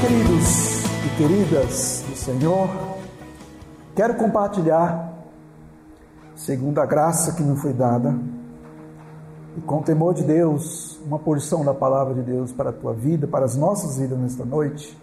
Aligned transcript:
Queridos 0.00 0.84
e 1.04 1.16
queridas 1.16 2.04
do 2.08 2.16
Senhor, 2.16 2.68
quero 3.94 4.14
compartilhar, 4.14 5.12
segundo 6.34 6.80
a 6.80 6.86
graça 6.86 7.32
que 7.32 7.42
me 7.42 7.56
foi 7.56 7.72
dada, 7.72 8.18
e 9.56 9.60
com 9.60 9.82
temor 9.82 10.14
de 10.14 10.22
Deus, 10.24 10.98
uma 11.06 11.18
porção 11.18 11.64
da 11.64 11.74
palavra 11.74 12.14
de 12.14 12.22
Deus 12.22 12.52
para 12.52 12.70
a 12.70 12.72
tua 12.72 12.92
vida, 12.92 13.26
para 13.26 13.44
as 13.44 13.54
nossas 13.56 13.98
vidas 13.98 14.18
nesta 14.18 14.44
noite, 14.44 14.98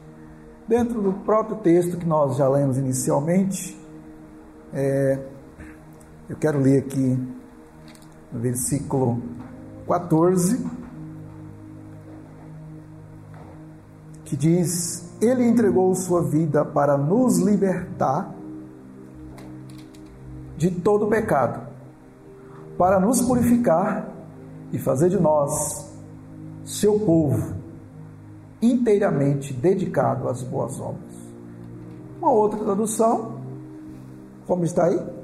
dentro 0.68 1.02
do 1.02 1.14
próprio 1.14 1.58
texto 1.58 1.98
que 1.98 2.06
nós 2.06 2.38
já 2.38 2.50
lemos 2.50 2.78
inicialmente. 2.78 3.80
É, 4.74 5.20
eu 6.32 6.38
quero 6.38 6.60
ler 6.60 6.80
aqui 6.80 7.20
no 8.32 8.40
versículo 8.40 9.22
14, 9.86 10.66
que 14.24 14.38
diz: 14.38 15.12
Ele 15.22 15.46
entregou 15.46 15.94
sua 15.94 16.24
vida 16.24 16.64
para 16.64 16.98
nos 16.98 17.38
libertar 17.38 18.34
de 20.56 20.72
todo 20.72 21.08
pecado, 21.08 21.68
para 22.78 22.98
nos 22.98 23.22
purificar 23.22 24.08
e 24.72 24.80
fazer 24.80 25.10
de 25.10 25.20
nós 25.20 25.86
seu 26.64 26.98
povo 26.98 27.56
inteiramente 28.62 29.52
dedicado 29.52 30.30
às 30.30 30.42
boas 30.44 30.80
obras. 30.80 31.14
Uma 32.20 32.32
outra 32.32 32.58
tradução, 32.58 33.42
como 34.48 34.64
está 34.64 34.86
aí? 34.86 35.21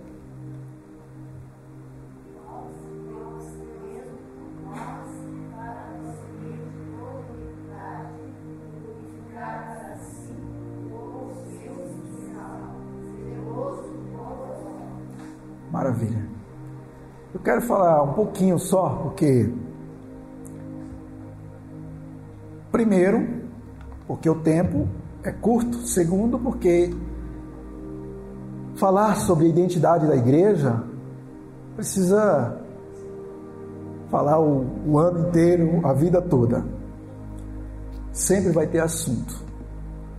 Quero 17.58 17.62
falar 17.62 18.04
um 18.04 18.14
pouquinho 18.14 18.60
só, 18.60 18.90
porque 19.02 19.52
primeiro, 22.72 23.28
porque 24.06 24.30
o 24.30 24.36
tempo 24.36 24.88
é 25.24 25.32
curto, 25.32 25.78
segundo, 25.80 26.38
porque 26.38 26.94
falar 28.76 29.16
sobre 29.16 29.46
a 29.46 29.50
identidade 29.50 30.06
da 30.06 30.16
igreja 30.16 30.84
precisa 31.76 32.62
falar 34.10 34.40
o, 34.40 34.66
o 34.86 35.00
ano 35.00 35.28
inteiro, 35.28 35.82
a 35.84 35.94
vida 35.94 36.22
toda. 36.22 36.64
Sempre 38.12 38.52
vai 38.52 38.68
ter 38.68 38.80
assunto. 38.80 39.34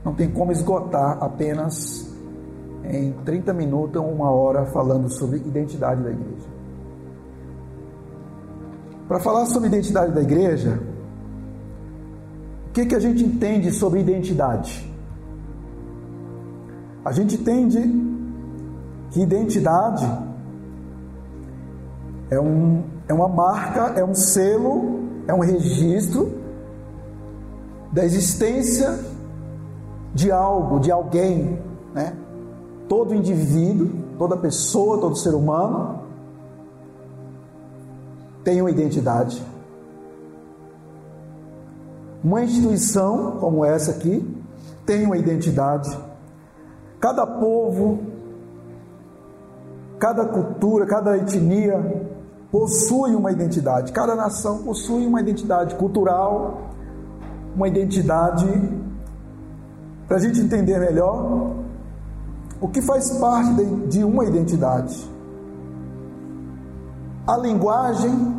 Não 0.04 0.14
tem 0.14 0.28
como 0.28 0.50
esgotar 0.50 1.18
apenas 1.20 2.12
em 2.84 3.12
30 3.24 3.52
minutos 3.52 4.00
ou 4.00 4.10
uma 4.10 4.30
hora 4.30 4.66
falando 4.66 5.08
sobre 5.08 5.38
identidade 5.38 6.02
da 6.02 6.10
igreja. 6.10 6.58
Para 9.08 9.18
falar 9.20 9.46
sobre 9.46 9.68
identidade 9.68 10.12
da 10.12 10.20
igreja, 10.20 10.78
o 12.68 12.72
que, 12.72 12.84
que 12.84 12.94
a 12.94 13.00
gente 13.00 13.24
entende 13.24 13.72
sobre 13.72 14.00
identidade? 14.00 14.86
A 17.02 17.10
gente 17.10 17.36
entende 17.36 17.80
que 19.10 19.22
identidade 19.22 20.06
é, 22.30 22.38
um, 22.38 22.84
é 23.08 23.14
uma 23.14 23.28
marca, 23.28 23.98
é 23.98 24.04
um 24.04 24.14
selo, 24.14 25.00
é 25.26 25.32
um 25.32 25.40
registro 25.40 26.30
da 27.90 28.04
existência 28.04 28.98
de 30.12 30.30
algo, 30.30 30.80
de 30.80 30.92
alguém, 30.92 31.58
né? 31.94 32.14
Todo 32.86 33.14
indivíduo, 33.14 33.88
toda 34.18 34.36
pessoa, 34.36 35.00
todo 35.00 35.16
ser 35.16 35.34
humano 35.34 36.07
tem 38.48 38.62
uma 38.62 38.70
identidade. 38.70 39.44
Uma 42.24 42.42
instituição 42.42 43.32
como 43.32 43.62
essa 43.62 43.90
aqui 43.90 44.26
tem 44.86 45.04
uma 45.04 45.18
identidade. 45.18 45.94
Cada 46.98 47.26
povo, 47.26 47.98
cada 49.98 50.24
cultura, 50.24 50.86
cada 50.86 51.18
etnia 51.18 52.06
possui 52.50 53.14
uma 53.14 53.30
identidade. 53.30 53.92
Cada 53.92 54.14
nação 54.14 54.62
possui 54.62 55.06
uma 55.06 55.20
identidade 55.20 55.74
cultural, 55.74 56.70
uma 57.54 57.68
identidade. 57.68 58.46
Para 60.06 60.16
a 60.16 60.20
gente 60.20 60.40
entender 60.40 60.78
melhor, 60.78 61.52
o 62.62 62.66
que 62.66 62.80
faz 62.80 63.10
parte 63.18 63.62
de 63.88 64.02
uma 64.02 64.24
identidade? 64.24 65.06
A 67.26 67.36
linguagem 67.36 68.37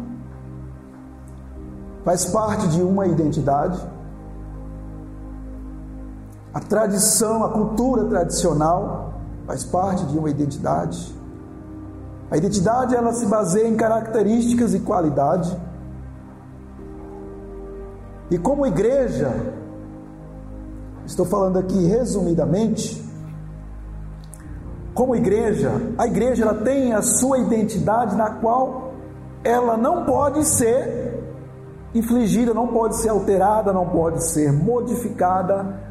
faz 2.10 2.26
parte 2.26 2.68
de 2.70 2.82
uma 2.82 3.06
identidade. 3.06 3.80
A 6.52 6.60
tradição, 6.60 7.44
a 7.44 7.50
cultura 7.50 8.04
tradicional 8.06 9.14
faz 9.46 9.64
parte 9.64 10.04
de 10.08 10.18
uma 10.18 10.28
identidade. 10.28 11.16
A 12.32 12.36
identidade 12.36 12.96
ela 12.96 13.14
se 13.14 13.28
baseia 13.28 13.68
em 13.68 13.76
características 13.76 14.74
e 14.74 14.80
qualidade. 14.80 15.56
E 18.32 18.40
como 18.40 18.66
igreja, 18.66 19.32
estou 21.06 21.28
falando 21.28 21.60
aqui 21.60 21.86
resumidamente, 21.86 23.08
como 24.96 25.16
igreja, 25.16 25.74
a 25.96 26.08
igreja 26.08 26.44
ela 26.44 26.56
tem 26.56 26.92
a 26.92 27.04
sua 27.04 27.38
identidade 27.38 28.16
na 28.16 28.32
qual 28.32 28.94
ela 29.44 29.78
não 29.78 30.06
pode 30.06 30.44
ser 30.44 31.09
infligida, 31.94 32.54
não 32.54 32.68
pode 32.68 32.98
ser 32.98 33.10
alterada, 33.10 33.74
não 33.74 33.88
pode 33.88 34.24
ser 34.30 34.52
modificada. 34.52 35.82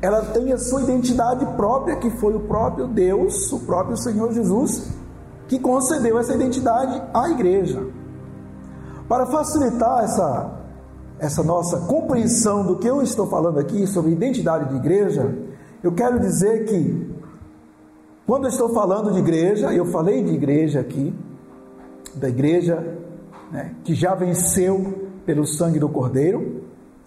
Ela 0.00 0.22
tem 0.26 0.52
a 0.52 0.58
sua 0.58 0.82
identidade 0.82 1.44
própria, 1.56 1.96
que 1.96 2.10
foi 2.10 2.34
o 2.34 2.40
próprio 2.40 2.86
Deus, 2.86 3.52
o 3.52 3.60
próprio 3.60 3.96
Senhor 3.96 4.32
Jesus, 4.32 4.90
que 5.48 5.58
concedeu 5.58 6.18
essa 6.18 6.34
identidade 6.34 7.02
à 7.14 7.28
igreja. 7.30 7.86
Para 9.08 9.26
facilitar 9.26 10.04
essa, 10.04 10.50
essa 11.18 11.42
nossa 11.42 11.80
compreensão 11.86 12.66
do 12.66 12.78
que 12.78 12.86
eu 12.86 13.02
estou 13.02 13.26
falando 13.28 13.58
aqui 13.58 13.86
sobre 13.86 14.12
identidade 14.12 14.70
de 14.70 14.76
igreja, 14.76 15.34
eu 15.82 15.92
quero 15.92 16.18
dizer 16.18 16.64
que 16.66 17.12
quando 18.26 18.44
eu 18.44 18.50
estou 18.50 18.72
falando 18.72 19.12
de 19.12 19.18
igreja, 19.18 19.72
eu 19.72 19.86
falei 19.86 20.22
de 20.22 20.32
igreja 20.32 20.80
aqui, 20.80 21.14
da 22.14 22.28
igreja 22.28 23.01
né, 23.52 23.74
que 23.84 23.94
já 23.94 24.14
venceu 24.14 25.10
pelo 25.26 25.46
sangue 25.46 25.78
do 25.78 25.88
Cordeiro. 25.88 26.62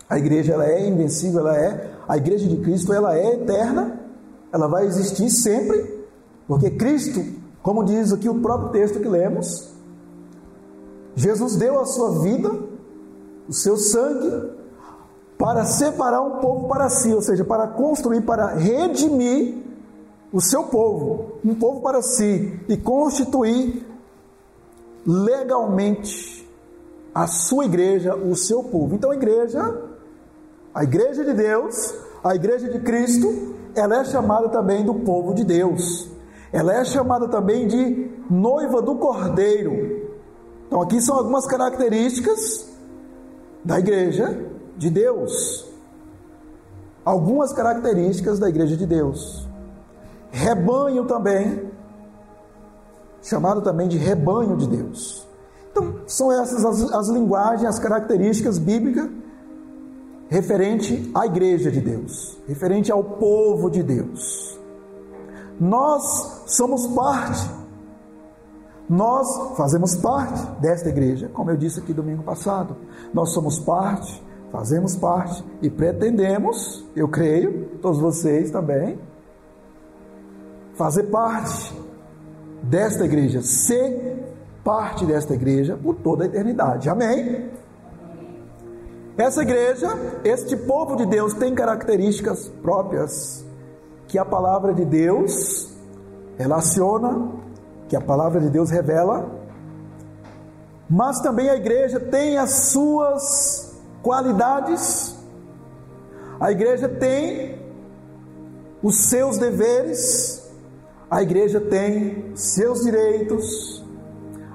A 0.08 0.20
igreja 0.20 0.54
ela 0.54 0.66
é 0.68 0.88
invencível, 0.88 1.40
ela 1.40 1.58
é 1.58 1.92
a 2.08 2.16
igreja 2.16 2.48
de 2.48 2.58
Cristo, 2.58 2.94
ela 2.94 3.18
é 3.18 3.34
eterna, 3.34 4.00
ela 4.54 4.68
vai 4.68 4.86
existir 4.86 5.30
sempre, 5.32 6.06
porque 6.48 6.70
Cristo, 6.70 7.26
como 7.64 7.84
diz 7.84 8.14
aqui 8.14 8.30
o 8.30 8.40
próprio 8.40 8.70
texto 8.70 9.00
que 9.00 9.10
lemos, 9.10 9.74
Jesus 11.16 11.56
deu 11.56 11.80
a 11.80 11.86
sua 11.86 12.22
vida, 12.22 12.52
o 13.50 13.54
seu 13.54 13.76
sangue, 13.78 14.52
para 15.38 15.66
separar 15.66 16.22
um 16.22 16.40
povo 16.40 16.68
para 16.68 16.88
si, 16.90 17.12
ou 17.12 17.22
seja, 17.22 17.44
para 17.44 17.68
construir, 17.68 18.22
para 18.22 18.54
redimir 18.54 19.58
o 20.32 20.40
seu 20.40 20.64
povo, 20.64 21.40
um 21.44 21.56
povo 21.56 21.82
para 21.82 22.02
si, 22.02 22.60
e 22.70 22.78
constituir 22.78 23.84
legalmente 25.06 26.48
a 27.14 27.28
sua 27.28 27.66
igreja, 27.66 28.16
o 28.16 28.36
seu 28.36 28.64
povo. 28.64 28.96
Então 28.96 29.12
a 29.12 29.16
igreja, 29.16 29.84
a 30.74 30.84
igreja 30.84 31.24
de 31.24 31.34
Deus, 31.34 31.94
a 32.24 32.36
igreja 32.36 32.70
de 32.70 32.80
Cristo, 32.80 33.56
ela 33.76 34.02
é 34.02 34.06
chamada 34.06 34.50
também 34.50 34.84
do 34.84 34.96
povo 34.96 35.34
de 35.34 35.44
Deus. 35.44 36.10
Ela 36.52 36.74
é 36.74 36.86
chamada 36.86 37.28
também 37.28 37.68
de 37.68 38.12
noiva 38.30 38.82
do 38.82 38.96
Cordeiro. 38.96 40.10
Então 40.68 40.82
aqui 40.82 41.02
são 41.02 41.16
algumas 41.16 41.46
características 41.46 42.70
da 43.64 43.80
igreja 43.80 44.46
de 44.78 44.90
Deus. 44.90 45.66
Algumas 47.04 47.54
características 47.54 48.40
da 48.40 48.50
igreja 48.50 48.76
de 48.76 48.86
Deus 48.86 49.46
rebanho 50.36 51.06
também, 51.06 51.72
chamado 53.26 53.62
também 53.62 53.88
de 53.88 53.98
rebanho 53.98 54.56
de 54.56 54.68
Deus. 54.68 55.28
Então, 55.72 55.96
são 56.08 56.32
essas 56.32 56.64
as, 56.64 56.94
as 56.94 57.10
linguagens, 57.10 57.68
as 57.68 57.80
características 57.80 58.58
bíblicas 58.58 59.10
referente 60.30 61.12
à 61.14 61.26
igreja 61.26 61.70
de 61.70 61.82
Deus, 61.82 62.38
referente 62.48 62.92
ao 62.92 63.04
povo 63.04 63.70
de 63.70 63.84
Deus. 63.84 64.58
Nós 65.60 66.44
somos 66.48 66.88
parte 66.88 67.50
Nós 68.88 69.28
fazemos 69.58 69.96
parte 69.96 70.46
desta 70.62 70.90
igreja, 70.90 71.28
como 71.34 71.50
eu 71.50 71.58
disse 71.58 71.80
aqui 71.80 71.92
domingo 71.92 72.22
passado. 72.22 72.76
Nós 73.12 73.34
somos 73.34 73.58
parte, 73.60 74.24
fazemos 74.52 74.96
parte 74.96 75.44
e 75.62 75.72
pretendemos, 75.72 76.86
eu 76.96 77.08
creio, 77.08 77.80
todos 77.82 78.00
vocês 78.00 78.52
também, 78.52 79.00
fazer 80.76 81.04
parte 81.06 81.74
desta 82.70 83.06
igreja, 83.06 83.42
ser 83.42 84.24
parte 84.64 85.06
desta 85.06 85.34
igreja 85.34 85.78
por 85.82 85.96
toda 85.96 86.24
a 86.24 86.28
eternidade. 86.28 86.90
Amém? 86.90 87.50
Essa 89.18 89.44
igreja, 89.44 89.88
este 90.24 90.58
povo 90.58 90.96
de 90.96 91.06
Deus 91.06 91.34
tem 91.34 91.56
características 91.56 92.50
próprias 92.62 93.46
que 94.08 94.18
a 94.18 94.26
palavra 94.26 94.74
de 94.74 94.84
Deus 94.84 95.70
relaciona, 96.38 97.32
que 97.88 97.96
a 97.96 98.02
palavra 98.02 98.42
de 98.42 98.50
Deus 98.50 98.70
revela, 98.70 99.32
mas 100.90 101.20
também 101.22 101.50
a 101.50 101.56
igreja 101.56 102.00
tem 102.00 102.38
as 102.38 102.68
suas 102.72 103.76
qualidades, 104.04 105.16
a 106.40 106.52
igreja 106.52 106.90
tem 106.90 107.58
os 108.84 109.06
seus 109.06 109.38
deveres, 109.38 110.45
a 111.10 111.22
igreja 111.22 111.62
tem 111.62 112.36
seus 112.36 112.84
direitos, 112.84 113.84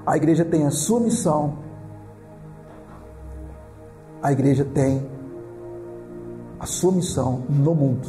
a 0.05 0.17
igreja 0.17 0.43
tem 0.43 0.65
a 0.65 0.71
sua 0.71 0.99
missão, 0.99 1.59
a 4.21 4.31
igreja 4.31 4.65
tem 4.65 5.09
a 6.59 6.65
sua 6.65 6.91
missão 6.91 7.43
no 7.49 7.73
mundo. 7.73 8.07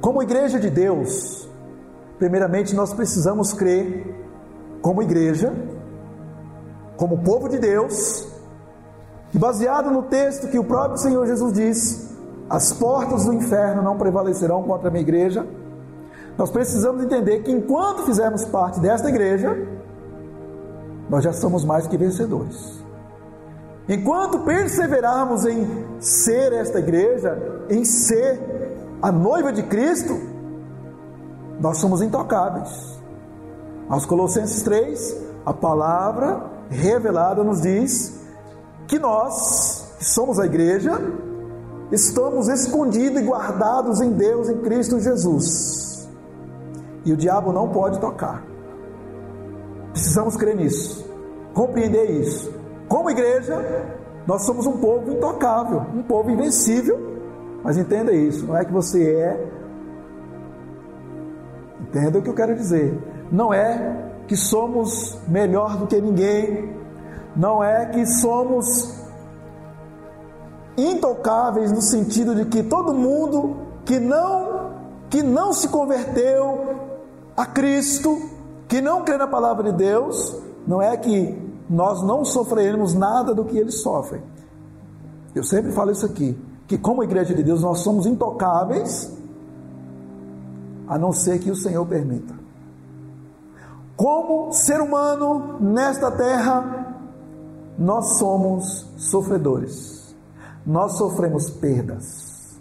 Como 0.00 0.22
igreja 0.22 0.60
de 0.60 0.70
Deus, 0.70 1.48
primeiramente 2.18 2.74
nós 2.74 2.94
precisamos 2.94 3.52
crer, 3.52 4.14
como 4.80 5.02
igreja, 5.02 5.52
como 6.96 7.18
povo 7.18 7.48
de 7.48 7.58
Deus, 7.58 8.28
e 9.34 9.38
baseado 9.38 9.90
no 9.90 10.04
texto 10.04 10.48
que 10.48 10.58
o 10.58 10.64
próprio 10.64 10.98
Senhor 10.98 11.26
Jesus 11.26 11.52
disse: 11.52 12.16
as 12.48 12.72
portas 12.72 13.24
do 13.24 13.32
inferno 13.32 13.82
não 13.82 13.98
prevalecerão 13.98 14.62
contra 14.62 14.88
a 14.88 14.90
minha 14.90 15.02
igreja 15.02 15.44
nós 16.38 16.50
precisamos 16.50 17.02
entender 17.02 17.42
que 17.42 17.50
enquanto 17.50 18.04
fizermos 18.04 18.44
parte 18.44 18.78
desta 18.80 19.08
igreja, 19.08 19.56
nós 21.08 21.24
já 21.24 21.32
somos 21.32 21.64
mais 21.64 21.86
que 21.86 21.96
vencedores. 21.96 22.84
Enquanto 23.88 24.40
perseverarmos 24.40 25.44
em 25.46 25.66
ser 26.00 26.52
esta 26.52 26.78
igreja, 26.80 27.64
em 27.70 27.84
ser 27.84 28.76
a 29.00 29.12
noiva 29.12 29.52
de 29.52 29.62
Cristo, 29.62 30.20
nós 31.60 31.78
somos 31.78 32.02
intocáveis. 32.02 33.00
Aos 33.88 34.04
Colossenses 34.04 34.62
3, 34.62 35.16
a 35.46 35.54
palavra 35.54 36.42
revelada 36.68 37.44
nos 37.44 37.62
diz 37.62 38.20
que 38.88 38.98
nós, 38.98 39.94
que 39.98 40.04
somos 40.04 40.40
a 40.40 40.44
igreja, 40.44 41.00
estamos 41.92 42.48
escondidos 42.48 43.22
e 43.22 43.24
guardados 43.24 44.00
em 44.00 44.10
Deus, 44.10 44.48
em 44.48 44.58
Cristo 44.58 44.98
Jesus. 44.98 45.95
E 47.06 47.12
o 47.12 47.16
diabo 47.16 47.52
não 47.52 47.68
pode 47.68 48.00
tocar. 48.00 48.44
Precisamos 49.92 50.36
crer 50.36 50.56
nisso, 50.56 51.08
compreender 51.54 52.10
isso. 52.10 52.52
Como 52.88 53.08
igreja, 53.08 53.56
nós 54.26 54.44
somos 54.44 54.66
um 54.66 54.78
povo 54.78 55.12
intocável, 55.12 55.86
um 55.94 56.02
povo 56.02 56.30
invencível. 56.30 56.98
Mas 57.62 57.78
entenda 57.78 58.12
isso, 58.12 58.44
não 58.44 58.56
é 58.56 58.64
que 58.64 58.72
você 58.72 59.08
é. 59.08 59.46
Entenda 61.80 62.18
o 62.18 62.22
que 62.22 62.28
eu 62.28 62.34
quero 62.34 62.56
dizer. 62.56 62.98
Não 63.30 63.54
é 63.54 64.10
que 64.26 64.36
somos 64.36 65.16
melhor 65.28 65.76
do 65.76 65.86
que 65.86 66.00
ninguém. 66.00 66.74
Não 67.36 67.62
é 67.62 67.86
que 67.86 68.04
somos 68.04 69.00
intocáveis 70.76 71.70
no 71.70 71.80
sentido 71.80 72.34
de 72.34 72.46
que 72.46 72.64
todo 72.64 72.92
mundo 72.92 73.56
que 73.84 74.00
não 74.00 74.74
que 75.08 75.22
não 75.22 75.52
se 75.52 75.68
converteu 75.68 76.75
a 77.36 77.44
Cristo, 77.44 78.18
que 78.68 78.80
não 78.80 79.04
crê 79.04 79.16
na 79.16 79.26
palavra 79.26 79.70
de 79.70 79.76
Deus, 79.76 80.40
não 80.66 80.80
é 80.80 80.96
que 80.96 81.36
nós 81.68 82.02
não 82.02 82.24
sofreremos 82.24 82.94
nada 82.94 83.34
do 83.34 83.44
que 83.44 83.58
eles 83.58 83.82
sofrem. 83.82 84.22
Eu 85.34 85.44
sempre 85.44 85.72
falo 85.72 85.90
isso 85.90 86.06
aqui, 86.06 86.38
que 86.66 86.78
como 86.78 87.04
igreja 87.04 87.34
de 87.34 87.42
Deus 87.42 87.62
nós 87.62 87.80
somos 87.80 88.06
intocáveis, 88.06 89.14
a 90.88 90.96
não 90.96 91.12
ser 91.12 91.38
que 91.40 91.50
o 91.50 91.56
Senhor 91.56 91.84
permita. 91.86 92.34
Como 93.96 94.52
ser 94.52 94.80
humano 94.80 95.56
nesta 95.60 96.10
terra, 96.10 96.94
nós 97.78 98.18
somos 98.18 98.86
sofredores. 98.96 100.14
Nós 100.64 100.96
sofremos 100.96 101.50
perdas 101.50 102.58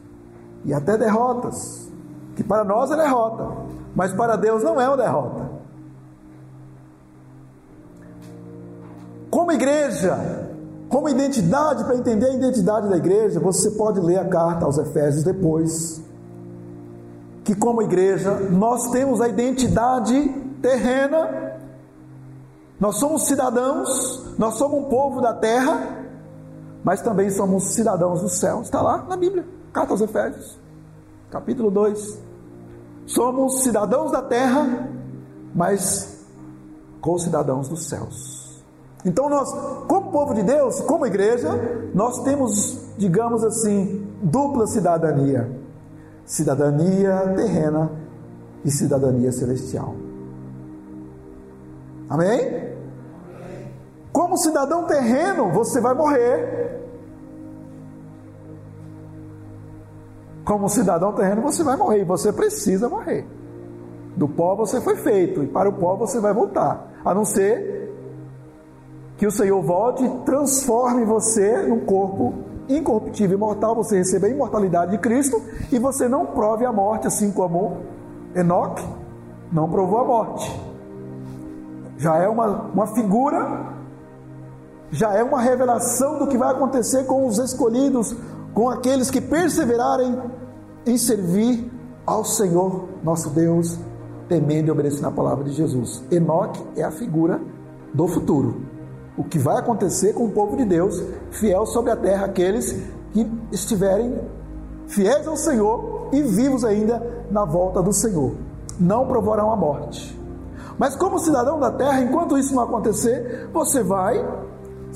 e 0.64 0.74
até 0.74 0.98
derrotas, 0.98 1.90
que 2.36 2.44
para 2.44 2.64
nós 2.64 2.92
é 2.92 2.96
derrota, 2.96 3.50
mas 3.96 4.12
para 4.14 4.36
Deus 4.36 4.62
não 4.62 4.80
é 4.80 4.88
uma 4.88 4.98
derrota. 4.98 5.50
Como 9.30 9.52
igreja, 9.52 10.50
como 10.90 11.08
identidade, 11.10 11.84
para 11.86 11.96
entender 11.96 12.26
a 12.26 12.34
identidade 12.34 12.90
da 12.90 12.98
igreja, 12.98 13.40
você 13.40 13.72
pode 13.72 14.00
ler 14.00 14.20
a 14.20 14.28
carta 14.28 14.66
aos 14.66 14.78
Efésios 14.78 15.24
depois. 15.24 16.02
Que 17.44 17.56
como 17.56 17.82
igreja, 17.82 18.32
nós 18.52 18.90
temos 18.92 19.22
a 19.22 19.28
identidade 19.28 20.30
terrena, 20.62 21.60
nós 22.80 22.98
somos 22.98 23.26
cidadãos, 23.28 24.36
nós 24.38 24.56
somos 24.56 24.80
um 24.80 24.90
povo 24.90 25.22
da 25.22 25.34
terra, 25.34 26.06
mas 26.84 27.02
também 27.02 27.30
somos 27.30 27.74
cidadãos 27.74 28.22
do 28.22 28.30
céu. 28.30 28.62
Está 28.62 28.82
lá 28.82 29.04
na 29.04 29.16
Bíblia, 29.16 29.46
carta 29.72 29.94
aos 29.94 30.02
Efésios, 30.02 30.60
capítulo 31.30 31.72
2. 31.72 32.25
Somos 33.06 33.64
cidadãos 33.64 34.12
da 34.12 34.22
terra, 34.22 34.90
mas 35.54 36.26
co-cidadãos 37.02 37.70
dos 37.70 37.88
céus. 37.88 38.64
Então 39.06 39.30
nós, 39.30 39.52
como 39.88 40.12
povo 40.12 40.34
de 40.34 40.42
Deus, 40.42 40.82
como 40.82 41.06
igreja, 41.06 41.50
nós 41.94 42.24
temos, 42.24 42.80
digamos 42.98 43.44
assim, 43.44 44.08
dupla 44.22 44.66
cidadania: 44.66 45.50
cidadania 46.26 47.34
terrena 47.36 47.92
e 48.64 48.72
cidadania 48.72 49.32
celestial. 49.32 49.96
Amém? 52.10 52.74
Como 54.12 54.38
cidadão 54.38 54.86
terreno, 54.86 55.52
você 55.52 55.80
vai 55.80 55.94
morrer. 55.94 56.85
Como 60.46 60.70
cidadão 60.70 61.12
terreno, 61.12 61.42
você 61.42 61.64
vai 61.64 61.76
morrer 61.76 62.02
e 62.02 62.06
você 62.06 62.32
precisa 62.32 62.88
morrer. 62.88 63.28
Do 64.16 64.28
pó 64.28 64.56
você 64.56 64.80
foi 64.80 64.96
feito 64.96 65.44
e 65.44 65.48
para 65.48 65.68
o 65.68 65.74
pó 65.74 65.96
você 65.96 66.20
vai 66.20 66.34
voltar. 66.34 66.88
A 67.04 67.14
não 67.14 67.26
ser 67.26 67.92
que 69.18 69.26
o 69.26 69.32
Senhor 69.32 69.62
volte 69.62 70.06
e 70.06 70.10
transforme 70.20 71.04
você 71.04 71.64
num 71.64 71.80
corpo 71.80 72.34
incorruptível, 72.70 73.38
imortal, 73.38 73.76
você 73.76 73.98
receba 73.98 74.28
a 74.28 74.30
imortalidade 74.30 74.92
de 74.92 74.98
Cristo 75.00 75.42
e 75.72 75.80
você 75.80 76.08
não 76.08 76.28
prove 76.28 76.66
a 76.66 76.72
morte, 76.72 77.08
assim 77.08 77.32
como 77.32 77.78
Enoque 78.36 78.86
não 79.52 79.70
provou 79.70 80.00
a 80.00 80.06
morte. 80.06 80.62
Já 81.98 82.18
é 82.18 82.28
uma, 82.28 82.48
uma 82.74 82.88
figura, 82.88 83.74
já 84.92 85.14
é 85.14 85.24
uma 85.24 85.42
revelação 85.42 86.20
do 86.20 86.28
que 86.28 86.38
vai 86.38 86.52
acontecer 86.52 87.06
com 87.06 87.26
os 87.26 87.38
escolhidos, 87.38 88.16
com 88.56 88.70
aqueles 88.70 89.12
que 89.12 89.20
perseverarem 89.20 90.18
em 90.86 90.98
servir 90.98 91.70
ao 92.06 92.24
Senhor 92.24 92.88
nosso 93.04 93.30
Deus, 93.30 93.78
temendo 94.30 94.70
e 94.70 94.72
obedecendo 94.72 95.10
a 95.10 95.12
palavra 95.12 95.44
de 95.44 95.52
Jesus. 95.52 96.02
Enoque 96.10 96.64
é 96.78 96.84
a 96.84 96.90
figura 96.90 97.42
do 97.94 98.08
futuro. 98.08 98.62
O 99.18 99.26
que 99.26 99.38
vai 99.38 99.58
acontecer 99.58 100.14
com 100.14 100.26
o 100.26 100.32
povo 100.32 100.56
de 100.56 100.64
Deus, 100.64 101.04
fiel 101.32 101.66
sobre 101.66 101.92
a 101.92 101.98
terra, 101.98 102.26
aqueles 102.26 102.72
que 103.12 103.30
estiverem 103.52 104.22
fiéis 104.88 105.28
ao 105.28 105.36
Senhor 105.36 106.10
e 106.14 106.22
vivos 106.22 106.64
ainda 106.64 107.26
na 107.30 107.44
volta 107.44 107.84
do 107.84 107.92
Senhor. 107.92 108.36
Não 108.80 109.06
provarão 109.06 109.52
a 109.52 109.56
morte. 109.56 110.18
Mas 110.78 110.96
como 110.96 111.20
cidadão 111.20 111.60
da 111.60 111.72
terra, 111.72 112.02
enquanto 112.02 112.38
isso 112.38 112.56
não 112.56 112.64
acontecer, 112.64 113.50
você 113.52 113.84
vai 113.84 114.26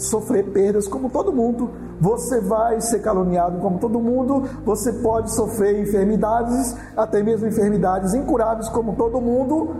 sofrer 0.01 0.45
perdas 0.51 0.87
como 0.87 1.09
todo 1.09 1.31
mundo, 1.31 1.69
você 1.99 2.39
vai 2.39 2.79
ser 2.81 2.99
caluniado 2.99 3.59
como 3.59 3.79
todo 3.79 3.99
mundo, 3.99 4.47
você 4.65 4.93
pode 4.93 5.33
sofrer 5.33 5.79
enfermidades, 5.81 6.75
até 6.95 7.21
mesmo 7.21 7.47
enfermidades 7.47 8.13
incuráveis 8.13 8.69
como 8.69 8.95
todo 8.95 9.19
mundo, 9.19 9.75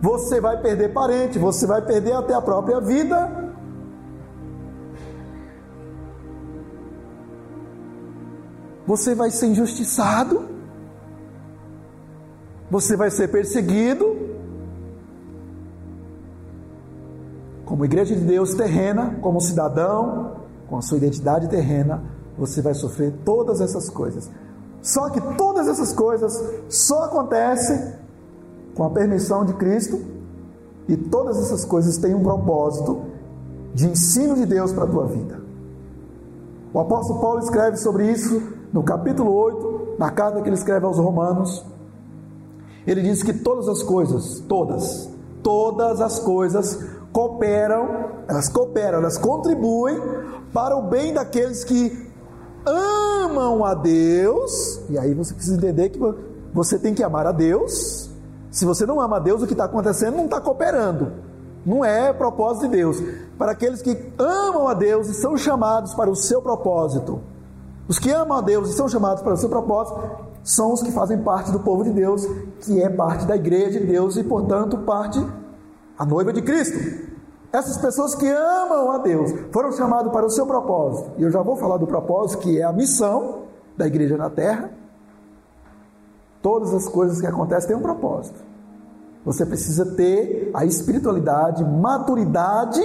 você 0.00 0.40
vai 0.40 0.60
perder 0.60 0.92
parente, 0.92 1.38
você 1.38 1.66
vai 1.66 1.80
perder 1.80 2.12
até 2.12 2.34
a 2.34 2.42
própria 2.42 2.78
vida. 2.78 3.44
Você 8.86 9.14
vai 9.14 9.30
ser 9.30 9.46
injustiçado, 9.46 10.46
você 12.70 12.96
vai 12.98 13.10
ser 13.10 13.28
perseguido, 13.28 14.14
como 17.74 17.84
igreja 17.84 18.14
de 18.14 18.20
Deus 18.20 18.54
terrena, 18.54 19.18
como 19.20 19.40
cidadão, 19.40 20.36
com 20.68 20.76
a 20.76 20.80
sua 20.80 20.96
identidade 20.96 21.48
terrena, 21.48 22.04
você 22.38 22.62
vai 22.62 22.72
sofrer 22.72 23.12
todas 23.24 23.60
essas 23.60 23.90
coisas. 23.90 24.30
Só 24.80 25.10
que 25.10 25.20
todas 25.36 25.66
essas 25.66 25.92
coisas 25.92 26.40
só 26.68 27.06
acontecem 27.06 27.94
com 28.76 28.84
a 28.84 28.90
permissão 28.90 29.44
de 29.44 29.54
Cristo 29.54 30.00
e 30.86 30.96
todas 30.96 31.36
essas 31.36 31.64
coisas 31.64 31.98
têm 31.98 32.14
um 32.14 32.22
propósito 32.22 33.06
de 33.74 33.88
ensino 33.88 34.36
de 34.36 34.46
Deus 34.46 34.72
para 34.72 34.84
a 34.84 34.88
tua 34.88 35.06
vida. 35.06 35.40
O 36.72 36.78
apóstolo 36.78 37.20
Paulo 37.20 37.40
escreve 37.40 37.76
sobre 37.78 38.08
isso 38.08 38.40
no 38.72 38.84
capítulo 38.84 39.32
8, 39.32 39.96
na 39.98 40.12
carta 40.12 40.40
que 40.42 40.48
ele 40.48 40.54
escreve 40.54 40.86
aos 40.86 40.98
Romanos. 40.98 41.66
Ele 42.86 43.02
diz 43.02 43.20
que 43.24 43.32
todas 43.32 43.66
as 43.66 43.82
coisas, 43.82 44.38
todas, 44.46 45.10
todas 45.42 46.00
as 46.00 46.20
coisas 46.20 46.93
cooperam, 47.14 48.10
elas 48.26 48.48
cooperam, 48.48 48.98
elas 48.98 49.16
contribuem 49.16 49.96
para 50.52 50.76
o 50.76 50.82
bem 50.82 51.14
daqueles 51.14 51.62
que 51.62 52.10
amam 52.66 53.64
a 53.64 53.72
Deus. 53.72 54.80
E 54.90 54.98
aí 54.98 55.14
você 55.14 55.32
precisa 55.32 55.56
entender 55.56 55.90
que 55.90 56.00
você 56.52 56.76
tem 56.76 56.92
que 56.92 57.04
amar 57.04 57.24
a 57.24 57.32
Deus. 57.32 58.10
Se 58.50 58.64
você 58.64 58.84
não 58.84 59.00
ama 59.00 59.16
a 59.16 59.20
Deus, 59.20 59.42
o 59.42 59.46
que 59.46 59.52
está 59.52 59.64
acontecendo 59.64 60.16
não 60.16 60.24
está 60.24 60.40
cooperando. 60.40 61.12
Não 61.64 61.84
é 61.84 62.12
propósito 62.12 62.68
de 62.68 62.76
Deus. 62.76 63.00
Para 63.38 63.52
aqueles 63.52 63.80
que 63.80 63.96
amam 64.18 64.66
a 64.66 64.74
Deus 64.74 65.08
e 65.08 65.14
são 65.14 65.36
chamados 65.36 65.94
para 65.94 66.10
o 66.10 66.16
seu 66.16 66.42
propósito. 66.42 67.20
Os 67.86 67.98
que 67.98 68.10
amam 68.10 68.38
a 68.38 68.40
Deus 68.40 68.70
e 68.70 68.72
são 68.72 68.88
chamados 68.88 69.22
para 69.22 69.34
o 69.34 69.36
seu 69.36 69.48
propósito 69.48 70.00
são 70.42 70.72
os 70.72 70.82
que 70.82 70.90
fazem 70.90 71.18
parte 71.18 71.50
do 71.52 71.60
povo 71.60 71.84
de 71.84 71.90
Deus, 71.90 72.26
que 72.60 72.82
é 72.82 72.88
parte 72.88 73.24
da 73.24 73.36
igreja 73.36 73.78
de 73.78 73.86
Deus 73.86 74.16
e, 74.16 74.24
portanto, 74.24 74.78
parte 74.78 75.24
a 75.98 76.04
noiva 76.04 76.32
de 76.32 76.42
Cristo. 76.42 77.12
Essas 77.52 77.78
pessoas 77.78 78.14
que 78.14 78.28
amam 78.28 78.90
a 78.90 78.98
Deus 78.98 79.32
foram 79.52 79.70
chamadas 79.72 80.12
para 80.12 80.26
o 80.26 80.30
seu 80.30 80.46
propósito. 80.46 81.12
E 81.18 81.22
eu 81.22 81.30
já 81.30 81.40
vou 81.40 81.56
falar 81.56 81.76
do 81.76 81.86
propósito, 81.86 82.40
que 82.40 82.60
é 82.60 82.64
a 82.64 82.72
missão 82.72 83.42
da 83.76 83.86
igreja 83.86 84.16
na 84.16 84.28
terra. 84.28 84.70
Todas 86.42 86.74
as 86.74 86.88
coisas 86.88 87.20
que 87.20 87.26
acontecem 87.26 87.68
têm 87.68 87.76
um 87.76 87.82
propósito. 87.82 88.38
Você 89.24 89.46
precisa 89.46 89.86
ter 89.94 90.50
a 90.52 90.64
espiritualidade, 90.64 91.64
maturidade 91.64 92.82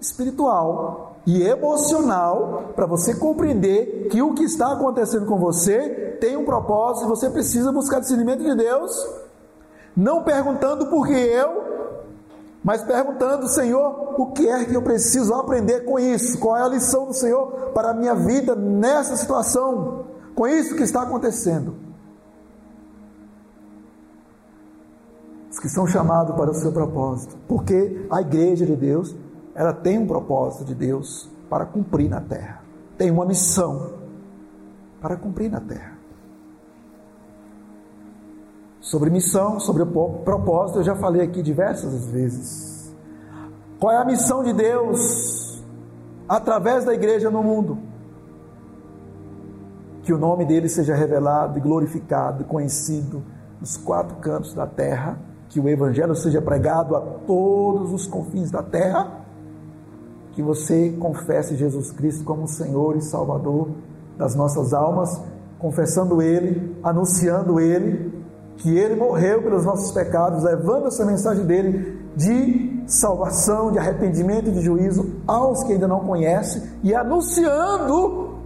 espiritual 0.00 1.16
e 1.26 1.42
emocional 1.42 2.72
para 2.74 2.86
você 2.86 3.14
compreender 3.14 4.08
que 4.10 4.20
o 4.20 4.34
que 4.34 4.44
está 4.44 4.72
acontecendo 4.72 5.26
com 5.26 5.38
você 5.38 6.16
tem 6.20 6.36
um 6.36 6.44
propósito 6.44 7.06
e 7.06 7.08
você 7.08 7.30
precisa 7.30 7.72
buscar 7.72 8.00
discernimento 8.00 8.42
de 8.42 8.54
Deus, 8.54 8.92
não 9.96 10.22
perguntando 10.22 10.86
por 10.86 11.06
que 11.06 11.14
eu, 11.14 11.72
mas 12.64 12.82
perguntando, 12.82 13.48
Senhor, 13.48 14.14
o 14.20 14.26
que 14.26 14.48
é 14.48 14.64
que 14.64 14.74
eu 14.74 14.82
preciso 14.82 15.34
aprender 15.34 15.84
com 15.84 15.98
isso? 15.98 16.38
Qual 16.38 16.56
é 16.56 16.62
a 16.62 16.68
lição 16.68 17.06
do 17.06 17.14
Senhor 17.14 17.72
para 17.74 17.90
a 17.90 17.94
minha 17.94 18.14
vida 18.14 18.54
nessa 18.54 19.16
situação, 19.16 20.04
com 20.34 20.46
isso 20.46 20.76
que 20.76 20.82
está 20.82 21.02
acontecendo? 21.02 21.74
Os 25.50 25.58
que 25.58 25.68
são 25.68 25.86
chamados 25.86 26.36
para 26.36 26.50
o 26.50 26.54
seu 26.54 26.72
propósito, 26.72 27.36
porque 27.48 28.06
a 28.08 28.20
igreja 28.20 28.64
de 28.64 28.76
Deus, 28.76 29.14
ela 29.54 29.72
tem 29.72 29.98
um 29.98 30.06
propósito 30.06 30.64
de 30.64 30.74
Deus 30.74 31.28
para 31.50 31.66
cumprir 31.66 32.08
na 32.08 32.20
terra, 32.20 32.62
tem 32.96 33.10
uma 33.10 33.26
missão 33.26 33.94
para 35.00 35.16
cumprir 35.16 35.50
na 35.50 35.60
terra. 35.60 35.91
Sobre 38.82 39.10
missão, 39.10 39.60
sobre 39.60 39.84
propósito, 39.86 40.80
eu 40.80 40.82
já 40.82 40.96
falei 40.96 41.22
aqui 41.22 41.40
diversas 41.40 42.04
vezes. 42.08 42.92
Qual 43.78 43.92
é 43.92 43.96
a 43.96 44.04
missão 44.04 44.42
de 44.42 44.52
Deus 44.52 45.62
através 46.28 46.84
da 46.84 46.92
igreja 46.92 47.30
no 47.30 47.44
mundo? 47.44 47.78
Que 50.02 50.12
o 50.12 50.18
nome 50.18 50.44
dele 50.44 50.68
seja 50.68 50.96
revelado 50.96 51.60
glorificado, 51.60 52.42
conhecido 52.42 53.22
nos 53.60 53.76
quatro 53.76 54.16
cantos 54.16 54.52
da 54.52 54.66
terra, 54.66 55.16
que 55.48 55.60
o 55.60 55.68
evangelho 55.68 56.16
seja 56.16 56.42
pregado 56.42 56.96
a 56.96 57.00
todos 57.00 57.92
os 57.92 58.08
confins 58.08 58.50
da 58.50 58.64
terra, 58.64 59.24
que 60.32 60.42
você 60.42 60.90
confesse 60.98 61.54
Jesus 61.54 61.92
Cristo 61.92 62.24
como 62.24 62.48
Senhor 62.48 62.96
e 62.96 63.00
Salvador 63.00 63.70
das 64.18 64.34
nossas 64.34 64.74
almas, 64.74 65.22
confessando 65.60 66.20
ele, 66.20 66.76
anunciando 66.82 67.60
ele 67.60 68.11
que 68.62 68.78
ele 68.78 68.94
morreu 68.94 69.42
pelos 69.42 69.64
nossos 69.64 69.90
pecados, 69.90 70.44
levando 70.44 70.86
essa 70.86 71.04
mensagem 71.04 71.44
dele 71.44 72.00
de 72.14 72.84
salvação, 72.86 73.72
de 73.72 73.78
arrependimento 73.78 74.50
e 74.50 74.52
de 74.52 74.60
juízo 74.60 75.16
aos 75.26 75.64
que 75.64 75.72
ainda 75.72 75.88
não 75.88 76.00
conhecem 76.00 76.62
e 76.80 76.94
anunciando 76.94 78.38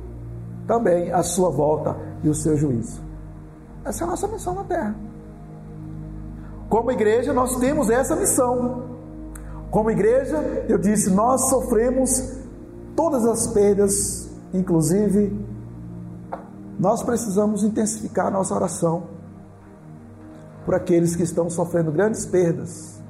também 0.67 1.13
a 1.13 1.23
sua 1.23 1.51
volta 1.51 1.95
e 2.25 2.31
o 2.31 2.35
seu 2.35 2.57
juízo. 2.57 3.03
Essa 3.85 4.05
é 4.05 4.07
a 4.07 4.11
nossa 4.11 4.27
missão 4.27 4.55
na 4.55 4.65
terra. 4.65 4.97
Como 6.71 6.91
igreja, 6.91 7.35
nós 7.35 7.57
temos 7.57 7.91
essa 7.91 8.17
missão. 8.17 8.85
Como 9.71 9.91
igreja, 9.91 10.39
eu 10.67 10.79
disse, 10.79 11.11
nós 11.11 11.51
sofremos 11.51 12.39
todas 12.97 13.27
as 13.27 13.49
perdas, 13.49 14.31
inclusive, 14.55 15.45
nós 16.79 17.03
precisamos 17.03 17.63
intensificar 17.63 18.33
nossa 18.33 18.55
oração 18.55 19.16
por 20.67 20.75
aqueles 20.75 21.15
que 21.15 21.23
estão 21.23 21.49
sofrendo 21.49 21.93
grandes 21.93 22.27
perdas. 22.27 23.01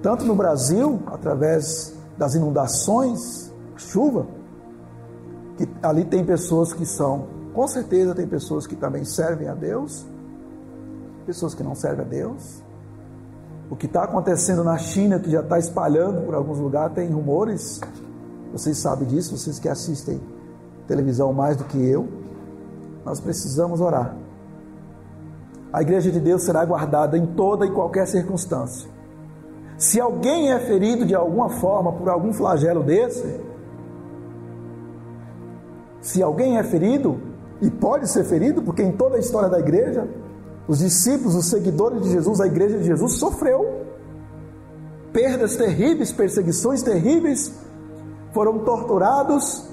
Tanto 0.00 0.24
no 0.24 0.34
Brasil, 0.34 1.00
através 1.06 1.94
das 2.16 2.34
inundações, 2.34 3.52
chuva, 3.76 4.26
que 5.58 5.68
ali 5.82 6.04
tem 6.06 6.24
pessoas 6.24 6.72
que 6.72 6.86
são, 6.86 7.28
com 7.52 7.68
certeza 7.68 8.14
tem 8.14 8.26
pessoas 8.26 8.66
que 8.66 8.74
também 8.74 9.04
servem 9.04 9.48
a 9.48 9.54
Deus, 9.54 10.06
pessoas 11.26 11.54
que 11.54 11.62
não 11.62 11.74
servem 11.74 12.06
a 12.06 12.08
Deus. 12.08 12.62
O 13.70 13.76
que 13.76 13.86
está 13.86 14.04
acontecendo 14.04 14.64
na 14.64 14.78
China, 14.78 15.20
que 15.20 15.30
já 15.30 15.40
está 15.40 15.58
espalhando 15.58 16.24
por 16.24 16.34
alguns 16.34 16.58
lugares, 16.58 16.94
tem 16.94 17.10
rumores, 17.10 17.80
vocês 18.50 18.78
sabem 18.78 19.06
disso, 19.06 19.36
vocês 19.36 19.58
que 19.58 19.68
assistem 19.68 20.20
televisão 20.86 21.32
mais 21.32 21.56
do 21.56 21.64
que 21.64 21.78
eu. 21.78 22.08
Nós 23.04 23.20
precisamos 23.20 23.80
orar 23.80 24.21
a 25.72 25.80
igreja 25.80 26.10
de 26.10 26.20
Deus 26.20 26.42
será 26.42 26.64
guardada 26.64 27.16
em 27.16 27.24
toda 27.24 27.64
e 27.64 27.70
qualquer 27.70 28.06
circunstância. 28.06 28.90
Se 29.78 29.98
alguém 30.00 30.52
é 30.52 30.58
ferido 30.60 31.06
de 31.06 31.14
alguma 31.14 31.48
forma 31.48 31.92
por 31.92 32.08
algum 32.08 32.32
flagelo 32.32 32.82
desse, 32.82 33.40
se 36.00 36.22
alguém 36.22 36.58
é 36.58 36.62
ferido, 36.62 37.18
e 37.60 37.70
pode 37.70 38.08
ser 38.08 38.24
ferido, 38.24 38.60
porque 38.62 38.82
em 38.82 38.92
toda 38.92 39.16
a 39.16 39.18
história 39.20 39.48
da 39.48 39.58
igreja, 39.58 40.06
os 40.66 40.80
discípulos, 40.80 41.34
os 41.34 41.46
seguidores 41.46 42.02
de 42.02 42.10
Jesus, 42.10 42.40
a 42.40 42.46
igreja 42.46 42.76
de 42.76 42.84
Jesus 42.84 43.14
sofreu 43.14 43.86
perdas 45.12 45.56
terríveis, 45.56 46.10
perseguições 46.10 46.82
terríveis, 46.82 47.52
foram 48.32 48.58
torturados, 48.60 49.68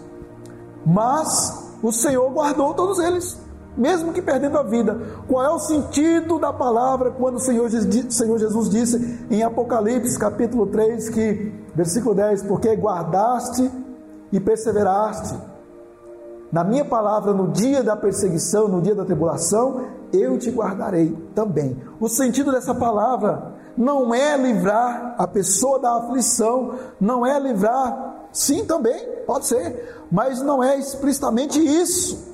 mas 0.85 1.73
o 1.81 1.91
Senhor 1.91 2.29
guardou 2.31 2.73
todos 2.73 2.99
eles 2.99 3.39
mesmo 3.79 4.11
que 4.11 4.21
perdendo 4.21 4.57
a 4.57 4.63
vida. 4.63 4.99
Qual 5.25 5.43
é 5.43 5.49
o 5.49 5.57
sentido 5.57 6.37
da 6.37 6.51
palavra 6.51 7.11
quando 7.11 7.35
o 7.35 7.39
Senhor, 7.39 7.69
Senhor 8.09 8.37
Jesus 8.37 8.69
disse 8.69 9.25
em 9.31 9.41
Apocalipse 9.41 10.19
capítulo 10.19 10.67
3, 10.67 11.09
que, 11.09 11.53
versículo 11.73 12.13
10, 12.13 12.43
porque 12.43 12.75
guardaste 12.75 13.71
e 14.33 14.39
perseveraste 14.39 15.33
na 16.51 16.63
minha 16.63 16.83
palavra 16.83 17.31
no 17.31 17.51
dia 17.51 17.81
da 17.81 17.95
perseguição, 17.95 18.67
no 18.67 18.81
dia 18.81 18.95
da 18.95 19.05
tribulação, 19.05 19.85
eu 20.11 20.37
te 20.37 20.49
guardarei 20.49 21.15
também. 21.33 21.77
O 21.99 22.09
sentido 22.09 22.51
dessa 22.51 22.73
palavra 22.75 23.53
não 23.77 24.13
é 24.13 24.35
livrar 24.35 25.15
a 25.17 25.27
pessoa 25.27 25.79
da 25.79 25.95
aflição, 25.95 26.73
não 26.99 27.25
é 27.25 27.39
livrar, 27.39 28.27
sim 28.33 28.65
também, 28.65 28.99
pode 29.25 29.45
ser, 29.45 30.05
mas 30.11 30.41
não 30.41 30.61
é 30.61 30.77
explicitamente 30.77 31.59
isso 31.59 32.29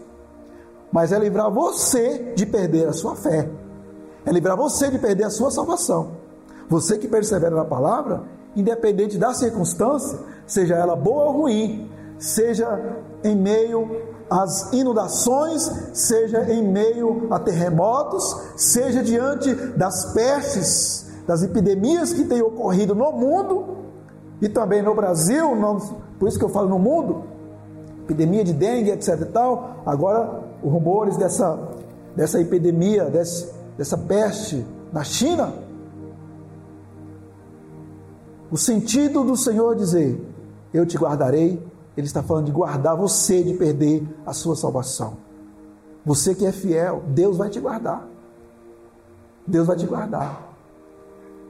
mas 0.95 1.11
é 1.11 1.19
livrar 1.19 1.51
você 1.51 2.31
de 2.37 2.45
perder 2.45 2.87
a 2.87 2.93
sua 2.93 3.17
fé, 3.17 3.49
é 4.25 4.31
livrar 4.31 4.55
você 4.55 4.89
de 4.89 4.97
perder 4.97 5.25
a 5.25 5.29
sua 5.29 5.51
salvação. 5.51 6.11
Você 6.69 6.97
que 6.97 7.05
persevera 7.05 7.53
na 7.53 7.65
palavra, 7.65 8.23
independente 8.55 9.17
da 9.17 9.33
circunstância, 9.33 10.17
seja 10.47 10.75
ela 10.75 10.95
boa 10.95 11.25
ou 11.25 11.41
ruim, 11.41 11.91
seja 12.17 12.95
em 13.25 13.35
meio 13.35 14.03
às 14.29 14.71
inundações, 14.71 15.69
seja 15.91 16.49
em 16.49 16.65
meio 16.65 17.27
a 17.29 17.39
terremotos, 17.39 18.23
seja 18.55 19.03
diante 19.03 19.53
das 19.53 20.13
pestes, 20.13 21.11
das 21.27 21.43
epidemias 21.43 22.13
que 22.13 22.23
têm 22.23 22.41
ocorrido 22.41 22.95
no 22.95 23.11
mundo 23.11 23.79
e 24.41 24.47
também 24.47 24.81
no 24.81 24.95
Brasil, 24.95 25.45
por 26.17 26.29
isso 26.29 26.39
que 26.39 26.45
eu 26.45 26.49
falo 26.49 26.69
no 26.69 26.79
mundo, 26.79 27.25
epidemia 28.05 28.45
de 28.45 28.53
dengue, 28.53 28.91
etc 28.91 29.19
e 29.19 29.25
tal, 29.25 29.81
agora 29.85 30.44
os 30.65 30.71
rumores 30.71 31.15
dessa, 31.15 31.59
dessa 32.15 32.41
epidemia, 32.41 33.05
desse, 33.05 33.53
dessa 33.77 33.95
peste 33.95 34.65
na 34.91 35.03
China. 35.03 35.53
O 38.49 38.57
sentido 38.57 39.23
do 39.23 39.37
Senhor 39.37 39.75
dizer: 39.75 40.19
Eu 40.73 40.83
te 40.83 40.97
guardarei, 40.97 41.63
Ele 41.95 42.07
está 42.07 42.23
falando 42.23 42.47
de 42.47 42.51
guardar 42.51 42.97
você 42.97 43.43
de 43.43 43.53
perder 43.53 44.07
a 44.25 44.33
sua 44.33 44.55
salvação. 44.55 45.17
Você 46.03 46.33
que 46.33 46.45
é 46.47 46.51
fiel, 46.51 47.03
Deus 47.09 47.37
vai 47.37 47.49
te 47.49 47.59
guardar. 47.59 48.07
Deus 49.45 49.67
vai 49.67 49.75
te 49.75 49.85
guardar. 49.85 50.55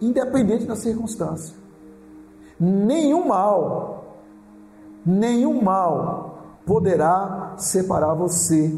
Independente 0.01 0.65
da 0.65 0.75
circunstância. 0.75 1.55
Nenhum 2.59 3.27
mal, 3.27 4.17
nenhum 5.05 5.61
mal 5.61 6.39
poderá 6.65 7.53
separar 7.57 8.13
você, 8.13 8.77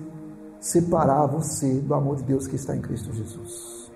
separar 0.68 1.26
você 1.28 1.76
do 1.76 1.94
amor 1.94 2.18
de 2.18 2.24
Deus 2.24 2.46
que 2.46 2.56
está 2.56 2.76
em 2.76 2.82
Cristo 2.82 3.14
Jesus. 3.14 3.90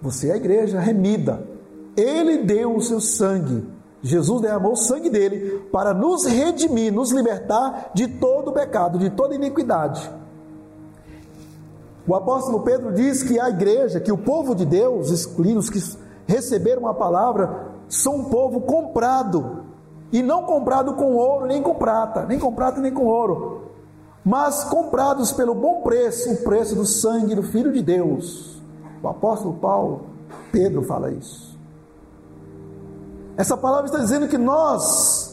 Você 0.00 0.28
é 0.28 0.32
a 0.32 0.36
igreja 0.36 0.78
remida. 0.78 1.42
Ele 1.96 2.38
deu 2.38 2.76
o 2.76 2.80
seu 2.80 3.00
sangue. 3.00 3.66
Jesus 4.02 4.42
derramou 4.42 4.72
o 4.72 4.76
sangue 4.76 5.08
dele 5.08 5.60
para 5.72 5.94
nos 5.94 6.26
redimir, 6.26 6.92
nos 6.92 7.12
libertar 7.12 7.92
de 7.94 8.08
todo 8.08 8.48
o 8.48 8.52
pecado, 8.52 8.98
de 8.98 9.08
toda 9.10 9.34
iniquidade. 9.34 10.10
O 12.06 12.14
apóstolo 12.14 12.60
Pedro 12.60 12.92
diz 12.92 13.22
que 13.22 13.40
a 13.40 13.48
igreja, 13.48 14.00
que 14.00 14.12
o 14.12 14.18
povo 14.18 14.54
de 14.54 14.66
Deus, 14.66 15.08
escolhidos 15.10 15.70
que 15.70 15.78
receberam 16.26 16.86
a 16.88 16.94
palavra, 16.94 17.68
são 17.88 18.16
um 18.16 18.24
povo 18.24 18.62
comprado. 18.62 19.62
E 20.12 20.22
não 20.22 20.42
comprado 20.42 20.94
com 20.94 21.14
ouro, 21.14 21.46
nem 21.46 21.62
com 21.62 21.74
prata, 21.74 22.26
nem 22.26 22.38
com 22.38 22.52
prata, 22.52 22.80
nem 22.80 22.92
com 22.92 23.06
ouro, 23.06 23.61
mas 24.24 24.64
comprados 24.64 25.32
pelo 25.32 25.54
bom 25.54 25.82
preço, 25.82 26.32
o 26.32 26.36
preço 26.38 26.74
do 26.74 26.86
sangue 26.86 27.34
do 27.34 27.42
Filho 27.42 27.72
de 27.72 27.82
Deus. 27.82 28.60
O 29.02 29.08
apóstolo 29.08 29.54
Paulo, 29.54 30.06
Pedro 30.52 30.82
fala 30.82 31.10
isso. 31.10 31.58
Essa 33.36 33.56
palavra 33.56 33.86
está 33.86 33.98
dizendo 33.98 34.28
que 34.28 34.38
nós 34.38 35.32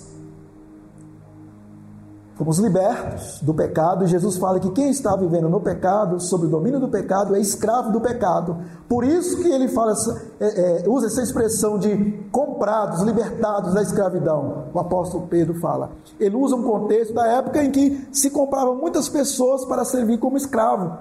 fomos 2.36 2.58
libertos 2.58 3.42
do 3.42 3.54
pecado, 3.54 4.06
e 4.06 4.08
Jesus 4.08 4.38
fala 4.38 4.62
que 4.62 4.72
quem 4.72 4.90
está 4.90 5.14
vivendo 5.14 5.50
no 5.50 5.60
pecado, 5.60 6.22
sob 6.22 6.46
o 6.46 6.50
domínio 6.50 6.80
do 6.80 6.88
pecado, 6.88 7.36
é 7.36 7.40
escravo 7.40 7.92
do 7.92 8.00
pecado. 8.00 8.58
Por 8.88 9.04
isso 9.04 9.42
que 9.42 9.50
ele 9.50 9.68
fala, 9.68 9.94
é, 10.40 10.84
é, 10.86 10.90
usa 10.90 11.08
essa 11.08 11.22
expressão 11.22 11.78
de 11.78 12.24
comprados, 12.60 13.02
libertados 13.02 13.74
da 13.74 13.82
escravidão. 13.82 14.66
O 14.74 14.80
apóstolo 14.80 15.28
Pedro 15.28 15.58
fala. 15.62 15.92
Ele 16.20 16.36
usa 16.36 16.58
um 16.58 16.64
contexto 16.64 17.14
da 17.14 17.26
época 17.26 17.64
em 17.64 17.72
que 17.72 18.08
se 18.12 18.30
compravam 18.30 18.76
muitas 18.76 19.08
pessoas 19.08 19.64
para 19.66 19.86
servir 19.86 20.20
como 20.20 20.36
escravo. 20.36 20.98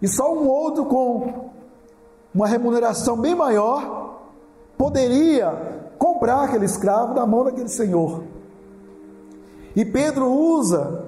E 0.00 0.06
só 0.06 0.32
um 0.32 0.46
outro 0.46 0.86
com 0.86 1.50
uma 2.32 2.46
remuneração 2.46 3.16
bem 3.16 3.34
maior 3.34 4.20
poderia 4.78 5.90
comprar 5.98 6.44
aquele 6.44 6.66
escravo 6.66 7.14
da 7.14 7.26
mão 7.26 7.44
daquele 7.44 7.68
senhor. 7.68 8.22
E 9.74 9.84
Pedro 9.84 10.30
usa 10.30 11.04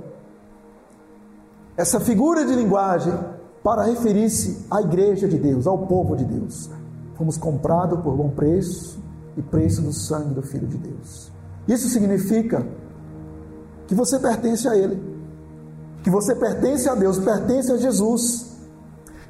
essa 1.76 2.00
figura 2.00 2.44
de 2.44 2.54
linguagem 2.54 3.12
para 3.62 3.84
referir-se 3.84 4.66
à 4.70 4.80
igreja 4.80 5.28
de 5.28 5.38
Deus, 5.38 5.66
ao 5.66 5.78
povo 5.86 6.16
de 6.16 6.24
Deus. 6.24 6.68
Fomos 7.18 7.36
comprados 7.36 8.00
por 8.00 8.16
bom 8.16 8.30
preço 8.30 8.98
e 9.36 9.42
preço 9.42 9.82
do 9.82 9.92
sangue 9.92 10.34
do 10.34 10.42
Filho 10.42 10.66
de 10.66 10.78
Deus. 10.78 11.30
Isso 11.66 11.88
significa 11.88 12.66
que 13.86 13.94
você 13.94 14.18
pertence 14.18 14.66
a 14.68 14.76
Ele, 14.76 15.02
que 16.02 16.08
você 16.08 16.34
pertence 16.34 16.88
a 16.88 16.94
Deus, 16.94 17.18
pertence 17.18 17.72
a 17.72 17.76
Jesus, 17.76 18.56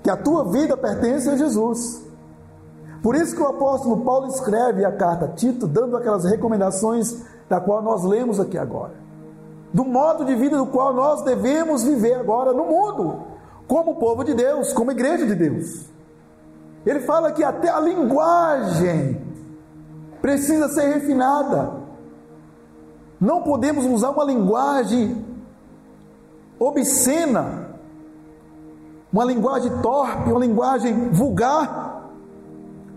que 0.02 0.10
a 0.10 0.16
tua 0.16 0.44
vida 0.52 0.76
pertence 0.76 1.28
a 1.28 1.36
Jesus. 1.36 2.06
Por 3.02 3.16
isso 3.16 3.34
que 3.34 3.42
o 3.42 3.46
apóstolo 3.48 4.04
Paulo 4.04 4.28
escreve 4.28 4.84
a 4.84 4.92
carta 4.92 5.24
a 5.24 5.28
Tito, 5.28 5.66
dando 5.66 5.96
aquelas 5.96 6.24
recomendações 6.24 7.24
da 7.48 7.60
qual 7.60 7.82
nós 7.82 8.04
lemos 8.04 8.38
aqui 8.38 8.58
agora 8.58 9.08
do 9.72 9.84
modo 9.84 10.24
de 10.24 10.34
vida 10.34 10.56
do 10.56 10.66
qual 10.66 10.94
nós 10.94 11.22
devemos 11.22 11.84
viver 11.84 12.14
agora 12.14 12.52
no 12.52 12.64
mundo, 12.64 13.22
como 13.66 13.96
povo 13.96 14.24
de 14.24 14.34
Deus, 14.34 14.72
como 14.72 14.90
igreja 14.90 15.26
de 15.26 15.34
Deus. 15.34 15.86
Ele 16.88 17.00
fala 17.00 17.30
que 17.32 17.44
até 17.44 17.68
a 17.68 17.78
linguagem 17.80 19.20
precisa 20.22 20.70
ser 20.70 20.94
refinada. 20.94 21.70
Não 23.20 23.42
podemos 23.42 23.84
usar 23.84 24.08
uma 24.08 24.24
linguagem 24.24 25.22
obscena, 26.58 27.76
uma 29.12 29.22
linguagem 29.22 29.70
torpe, 29.82 30.30
uma 30.30 30.40
linguagem 30.40 31.10
vulgar. 31.10 32.08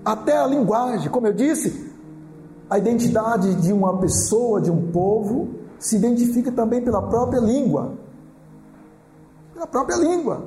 Até 0.06 0.38
a 0.38 0.48
linguagem, 0.48 1.12
como 1.12 1.28
eu 1.28 1.34
disse, 1.34 1.92
a 2.70 2.78
identidade 2.78 3.56
de 3.56 3.74
uma 3.74 3.98
pessoa, 3.98 4.62
de 4.62 4.72
um 4.72 4.90
povo, 4.90 5.50
se 5.78 5.98
identifica 5.98 6.50
também 6.50 6.82
pela 6.82 7.02
própria 7.10 7.42
língua. 7.42 7.92
Pela 9.54 9.68
própria 9.68 9.98
língua. 9.98 10.44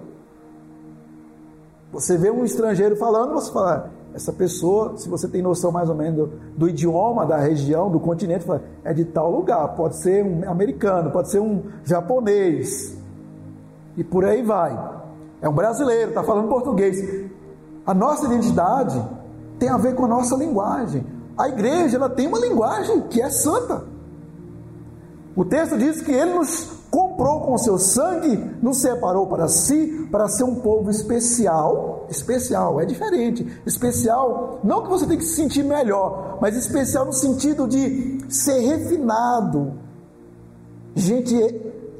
Você 1.94 2.18
vê 2.18 2.28
um 2.28 2.44
estrangeiro 2.44 2.96
falando, 2.96 3.34
você 3.34 3.52
fala, 3.52 3.90
essa 4.12 4.32
pessoa, 4.32 4.96
se 4.96 5.08
você 5.08 5.28
tem 5.28 5.40
noção 5.40 5.70
mais 5.70 5.88
ou 5.88 5.94
menos 5.94 6.28
do, 6.28 6.32
do 6.56 6.68
idioma 6.68 7.24
da 7.24 7.38
região, 7.38 7.88
do 7.88 8.00
continente, 8.00 8.44
fala, 8.44 8.64
é 8.82 8.92
de 8.92 9.04
tal 9.04 9.30
lugar. 9.30 9.76
Pode 9.76 9.96
ser 9.96 10.24
um 10.24 10.50
americano, 10.50 11.12
pode 11.12 11.30
ser 11.30 11.38
um 11.38 11.62
japonês. 11.84 12.98
E 13.96 14.02
por 14.02 14.24
aí 14.24 14.42
vai. 14.42 14.76
É 15.40 15.48
um 15.48 15.52
brasileiro, 15.52 16.08
está 16.08 16.24
falando 16.24 16.48
português. 16.48 17.30
A 17.86 17.94
nossa 17.94 18.26
identidade 18.26 19.00
tem 19.56 19.68
a 19.68 19.76
ver 19.76 19.94
com 19.94 20.04
a 20.04 20.08
nossa 20.08 20.34
linguagem. 20.34 21.06
A 21.38 21.48
igreja 21.48 21.96
ela 21.96 22.10
tem 22.10 22.26
uma 22.26 22.40
linguagem 22.40 23.02
que 23.02 23.22
é 23.22 23.30
santa. 23.30 23.84
O 25.36 25.44
texto 25.44 25.78
diz 25.78 26.00
que 26.00 26.10
ele 26.10 26.34
nos 26.34 26.64
comprou 27.14 27.40
com 27.42 27.56
seu 27.56 27.78
sangue, 27.78 28.36
nos 28.60 28.78
separou 28.78 29.26
para 29.28 29.46
si, 29.46 30.08
para 30.10 30.28
ser 30.28 30.42
um 30.42 30.56
povo 30.56 30.90
especial. 30.90 32.06
Especial, 32.10 32.80
é 32.80 32.84
diferente. 32.84 33.46
Especial, 33.64 34.58
não 34.64 34.82
que 34.82 34.88
você 34.88 35.06
tenha 35.06 35.18
que 35.18 35.24
se 35.24 35.36
sentir 35.36 35.62
melhor, 35.62 36.38
mas 36.40 36.56
especial 36.56 37.06
no 37.06 37.12
sentido 37.12 37.68
de 37.68 38.18
ser 38.28 38.58
refinado. 38.60 39.74
Gente 40.94 41.36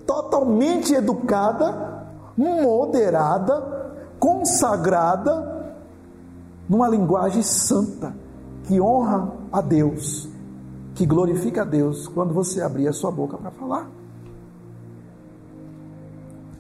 totalmente 0.05 0.94
educada, 0.94 2.07
moderada, 2.37 3.94
consagrada, 4.18 5.74
numa 6.68 6.88
linguagem 6.88 7.42
santa, 7.42 8.14
que 8.64 8.81
honra 8.81 9.33
a 9.53 9.61
Deus 9.61 10.29
que 10.94 11.05
glorifica 11.05 11.62
a 11.62 11.64
Deus 11.64 12.07
quando 12.07 12.33
você 12.33 12.62
abrir 12.62 12.87
a 12.87 12.92
sua 12.92 13.11
boca 13.11 13.37
para 13.37 13.50
falar. 13.50 13.90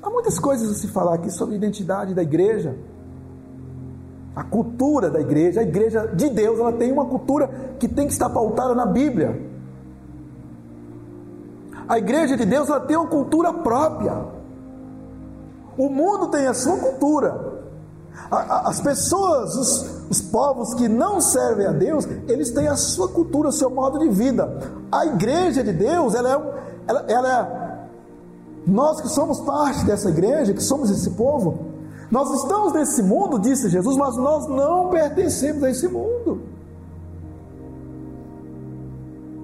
Há 0.04 0.10
muitas 0.10 0.38
coisas 0.38 0.70
a 0.70 0.74
se 0.74 0.88
falar 0.88 1.14
aqui 1.14 1.30
sobre 1.30 1.54
a 1.54 1.56
identidade 1.56 2.12
da 2.12 2.22
igreja, 2.22 2.76
a 4.36 4.44
cultura 4.44 5.08
da 5.08 5.18
igreja. 5.18 5.60
A 5.60 5.62
igreja 5.62 6.06
de 6.08 6.28
Deus 6.28 6.60
ela 6.60 6.72
tem 6.72 6.92
uma 6.92 7.06
cultura 7.06 7.48
que 7.78 7.88
tem 7.88 8.06
que 8.06 8.12
estar 8.12 8.28
pautada 8.28 8.74
na 8.74 8.84
Bíblia. 8.84 9.40
A 11.88 11.96
igreja 11.96 12.36
de 12.36 12.44
Deus 12.44 12.68
ela 12.68 12.80
tem 12.80 12.98
uma 12.98 13.06
cultura 13.06 13.50
própria. 13.50 14.26
O 15.78 15.88
mundo 15.88 16.28
tem 16.28 16.48
a 16.48 16.52
sua 16.52 16.76
cultura. 16.76 17.54
As 18.30 18.80
pessoas, 18.80 19.56
os, 19.56 20.10
os, 20.10 20.20
povos 20.20 20.74
que 20.74 20.86
não 20.86 21.18
servem 21.18 21.66
a 21.66 21.72
Deus, 21.72 22.06
eles 22.28 22.50
têm 22.50 22.68
a 22.68 22.76
sua 22.76 23.08
cultura, 23.08 23.48
o 23.48 23.52
seu 23.52 23.70
modo 23.70 23.98
de 23.98 24.08
vida. 24.10 24.60
A 24.92 25.06
igreja 25.06 25.64
de 25.64 25.72
Deus, 25.72 26.14
ela 26.14 26.30
é, 26.30 26.64
ela, 26.86 27.04
ela 27.08 27.28
é, 27.28 27.63
nós 28.66 29.00
que 29.00 29.08
somos 29.08 29.40
parte 29.40 29.84
dessa 29.84 30.08
igreja, 30.08 30.54
que 30.54 30.62
somos 30.62 30.90
esse 30.90 31.10
povo, 31.10 31.72
nós 32.10 32.30
estamos 32.42 32.72
nesse 32.72 33.02
mundo, 33.02 33.38
disse 33.38 33.68
Jesus, 33.68 33.96
mas 33.96 34.16
nós 34.16 34.46
não 34.48 34.88
pertencemos 34.90 35.62
a 35.62 35.70
esse 35.70 35.88
mundo. 35.88 36.42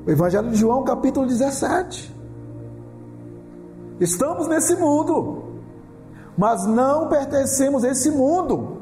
O 0.07 0.11
Evangelho 0.11 0.51
de 0.51 0.57
João, 0.57 0.83
capítulo 0.85 1.27
17. 1.27 2.15
Estamos 4.01 4.49
nesse 4.49 4.75
mundo 4.77 5.51
mas 6.41 6.67
não 6.67 7.07
pertencemos 7.07 7.85
a 7.85 7.91
esse 7.91 8.11
mundo. 8.11 8.79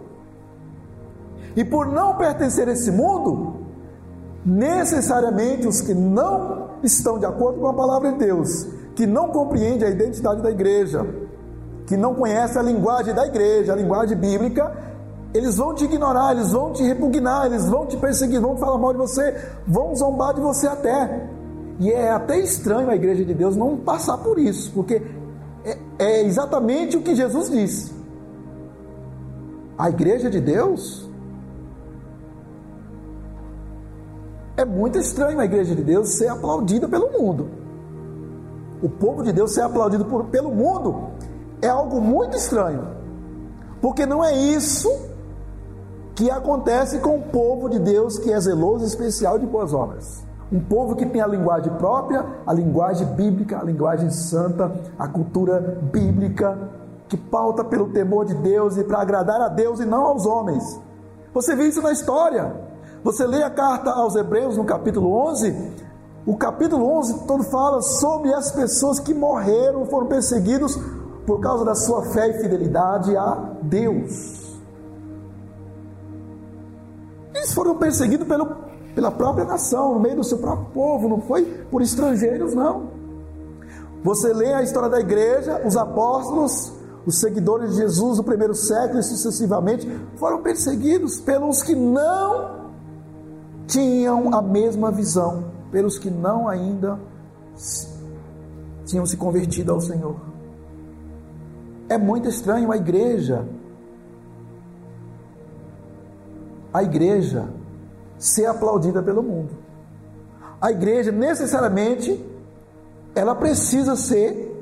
E 1.57 1.65
por 1.65 1.89
não 1.89 2.17
pertencer 2.17 2.69
a 2.69 2.73
esse 2.73 2.89
mundo, 2.93 3.57
necessariamente 4.47 5.67
os 5.67 5.81
que 5.81 5.93
não 5.93 6.69
estão 6.85 7.19
de 7.19 7.27
acordo 7.27 7.59
com 7.59 7.67
a 7.67 7.75
palavra 7.75 8.13
de 8.13 8.19
Deus, 8.19 8.69
que 8.99 9.07
não 9.07 9.29
compreendem 9.29 9.87
a 9.87 9.93
identidade 9.93 10.43
da 10.43 10.51
igreja, 10.51 11.07
que 11.87 11.97
não 11.97 12.17
conhecem 12.17 12.61
a 12.61 12.65
linguagem 12.65 13.15
da 13.15 13.25
igreja, 13.25 13.73
a 13.73 13.77
linguagem 13.77 14.19
bíblica, 14.19 14.77
eles 15.33 15.57
vão 15.57 15.73
te 15.73 15.85
ignorar, 15.85 16.33
eles 16.33 16.51
vão 16.51 16.73
te 16.73 16.83
repugnar, 16.83 17.47
eles 17.47 17.65
vão 17.67 17.87
te 17.87 17.97
perseguir, 17.97 18.41
vão 18.41 18.57
falar 18.57 18.77
mal 18.77 18.91
de 18.93 18.99
você, 18.99 19.37
vão 19.65 19.95
zombar 19.95 20.35
de 20.35 20.41
você 20.41 20.67
até. 20.67 21.29
E 21.79 21.93
é 21.93 22.11
até 22.11 22.41
estranho 22.41 22.91
a 22.91 22.97
igreja 22.97 23.25
de 23.25 23.33
Deus 23.33 23.55
não 23.55 23.77
passar 23.77 24.19
por 24.19 24.37
isso, 24.37 24.73
porque 24.73 25.01
é, 25.65 25.79
é 26.01 26.25
exatamente 26.25 26.97
o 26.97 27.01
que 27.01 27.15
Jesus 27.15 27.49
disse. 27.49 27.95
A 29.79 29.91
igreja 29.91 30.29
de 30.29 30.41
Deus 30.41 31.09
É 34.57 34.65
muito 34.65 34.99
estranho 34.99 35.39
a 35.39 35.45
igreja 35.45 35.73
de 35.73 35.85
Deus 35.85 36.17
ser 36.17 36.27
aplaudida 36.27 36.89
pelo 36.89 37.13
mundo. 37.13 37.58
O 38.83 38.89
povo 38.89 39.23
de 39.23 39.33
Deus 39.33 39.53
ser 39.53 39.63
aplaudido 39.63 40.05
por, 40.05 40.25
pelo 40.27 40.51
mundo 40.51 41.09
é 41.61 41.69
algo 41.69 42.01
muito 42.01 42.37
estranho. 42.37 42.87
Porque 43.81 44.07
não 44.07 44.25
é 44.25 44.35
isso 44.35 44.91
que 46.15 46.31
acontece 46.31 46.99
com 46.99 47.17
o 47.17 47.23
povo 47.23 47.69
de 47.69 47.79
Deus 47.79 48.19
que 48.19 48.33
é 48.33 48.41
zeloso 48.41 48.85
e 48.85 48.89
especial 48.89 49.39
de 49.39 49.47
boas 49.47 49.73
obras. 49.73 50.27
Um 50.51 50.61
povo 50.61 50.97
que 50.97 51.07
tem 51.07 51.21
a 51.21 51.27
linguagem 51.27 51.73
própria, 51.75 52.25
a 52.47 52.53
linguagem 52.53 53.07
bíblica, 53.09 53.61
a 53.61 53.63
linguagem 53.63 54.11
santa, 54.11 54.73
a 54.99 55.07
cultura 55.07 55.79
bíblica, 55.93 56.59
que 57.09 57.17
pauta 57.17 57.63
pelo 57.63 57.91
temor 57.91 58.25
de 58.25 58.35
Deus 58.35 58.77
e 58.77 58.85
para 58.85 59.01
agradar 59.01 59.41
a 59.41 59.49
Deus 59.49 59.81
e 59.81 59.85
não 59.85 60.07
aos 60.07 60.27
homens. 60.27 60.81
Você 61.33 61.55
vê 61.55 61.69
isso 61.69 61.83
na 61.83 61.93
história. 61.93 62.53
Você 63.05 63.27
lê 63.27 63.43
a 63.43 63.51
carta 63.51 63.91
aos 63.91 64.17
Hebreus 64.17 64.57
no 64.57 64.65
capítulo 64.65 65.15
11, 65.29 65.73
o 66.29 66.37
capítulo 66.37 66.85
11 66.99 67.21
todo 67.27 67.43
fala 67.45 67.81
sobre 67.81 68.35
as 68.35 68.53
pessoas 68.53 69.01
que 69.01 69.15
morreram, 69.15 69.87
foram 69.87 70.09
perseguidos 70.09 70.79
por 71.27 71.41
causa 71.41 71.65
da 71.65 71.75
sua 71.75 72.03
fé 72.03 72.29
e 72.29 72.43
fidelidade 72.43 73.17
a 73.17 73.55
Deus. 73.63 74.61
Eles 77.35 77.55
foram 77.55 77.77
perseguidos 77.77 78.29
pelo, 78.29 78.47
pela 78.95 79.11
própria 79.11 79.47
nação, 79.47 79.95
no 79.95 80.01
meio 80.01 80.17
do 80.17 80.25
seu 80.25 80.37
próprio 80.37 80.67
povo, 80.75 81.09
não 81.09 81.23
foi 81.23 81.47
por 81.71 81.81
estrangeiros, 81.81 82.53
não. 82.53 82.91
Você 84.05 84.31
lê 84.31 84.53
a 84.53 84.63
história 84.63 84.91
da 84.91 85.01
igreja, 85.01 85.63
os 85.65 85.79
apóstolos, 85.79 86.75
os 87.07 87.19
seguidores 87.21 87.71
de 87.71 87.77
Jesus 87.77 88.19
do 88.19 88.23
primeiro 88.23 88.55
século 88.55 89.01
e 89.01 89.03
sucessivamente 89.03 89.89
foram 90.17 90.43
perseguidos 90.43 91.19
pelos 91.21 91.63
que 91.63 91.75
não 91.75 92.69
tinham 93.67 94.35
a 94.35 94.43
mesma 94.43 94.91
visão, 94.91 95.57
pelos 95.71 95.99
que 95.99 96.11
não 96.11 96.49
ainda 96.49 96.99
tinham 98.85 99.05
se 99.07 99.17
convertido 99.17 99.73
ao 99.73 99.81
Senhor. 99.81 100.17
É 101.89 101.99
muito 101.99 102.29
estranho 102.29 102.71
a 102.71 102.77
igreja 102.77 103.47
a 106.73 106.83
igreja 106.83 107.49
ser 108.19 108.47
aplaudida 108.47 109.03
pelo 109.03 109.23
mundo. 109.23 109.57
A 110.61 110.71
igreja 110.71 111.11
necessariamente 111.11 112.25
ela 113.15 113.35
precisa 113.35 113.97
ser 113.97 114.55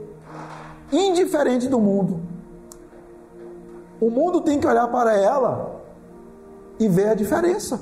indiferente 0.93 1.69
do 1.69 1.81
mundo. 1.81 2.21
O 4.01 4.11
mundo 4.11 4.41
tem 4.41 4.61
que 4.61 4.67
olhar 4.67 4.89
para 4.89 5.17
ela 5.17 5.83
e 6.79 6.89
ver 6.89 7.09
a 7.09 7.15
diferença. 7.15 7.81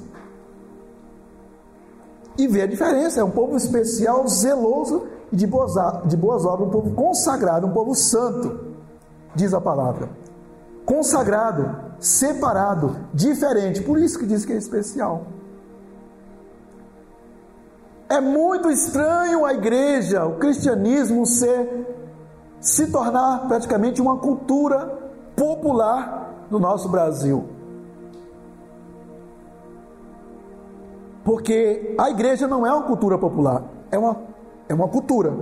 E 2.36 2.46
ver 2.46 2.62
a 2.62 2.66
diferença. 2.66 3.20
É 3.20 3.24
um 3.24 3.30
povo 3.30 3.56
especial, 3.56 4.26
zeloso 4.28 5.06
e 5.32 5.36
de 5.36 5.46
boas, 5.46 5.74
de 6.06 6.16
boas 6.16 6.44
obras, 6.44 6.68
um 6.68 6.70
povo 6.70 6.90
consagrado, 6.94 7.66
um 7.66 7.72
povo 7.72 7.94
santo, 7.94 8.74
diz 9.34 9.54
a 9.54 9.60
palavra. 9.60 10.08
Consagrado, 10.84 11.76
separado, 11.98 12.96
diferente. 13.12 13.82
Por 13.82 13.98
isso 13.98 14.18
que 14.18 14.26
diz 14.26 14.44
que 14.44 14.52
é 14.52 14.56
especial. 14.56 15.26
É 18.08 18.20
muito 18.20 18.70
estranho 18.70 19.44
a 19.44 19.54
igreja, 19.54 20.24
o 20.24 20.36
cristianismo 20.36 21.24
ser 21.26 21.86
se 22.60 22.90
tornar 22.90 23.48
praticamente 23.48 24.00
uma 24.00 24.18
cultura 24.18 25.10
popular 25.36 26.46
no 26.50 26.58
nosso 26.58 26.88
Brasil. 26.88 27.53
Porque 31.24 31.94
a 31.98 32.10
igreja 32.10 32.46
não 32.46 32.66
é 32.66 32.72
uma 32.72 32.82
cultura 32.82 33.16
popular, 33.16 33.64
é 33.90 33.98
uma, 33.98 34.16
é 34.68 34.74
uma 34.74 34.88
cultura, 34.88 35.34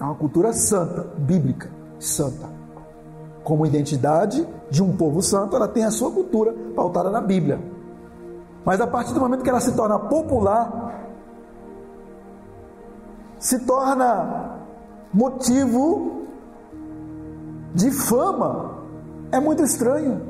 é 0.00 0.04
uma 0.04 0.14
cultura 0.14 0.52
santa, 0.52 1.08
bíblica, 1.18 1.68
santa. 1.98 2.48
Como 3.42 3.66
identidade 3.66 4.46
de 4.70 4.82
um 4.82 4.96
povo 4.96 5.20
santo, 5.20 5.56
ela 5.56 5.66
tem 5.66 5.84
a 5.84 5.90
sua 5.90 6.10
cultura 6.10 6.54
pautada 6.74 7.10
na 7.10 7.20
Bíblia. 7.20 7.60
Mas 8.64 8.80
a 8.80 8.86
partir 8.86 9.12
do 9.12 9.20
momento 9.20 9.42
que 9.42 9.50
ela 9.50 9.60
se 9.60 9.72
torna 9.72 9.98
popular, 9.98 11.10
se 13.38 13.58
torna 13.66 14.60
motivo 15.12 16.22
de 17.74 17.90
fama, 17.90 18.78
é 19.32 19.40
muito 19.40 19.62
estranho. 19.62 20.22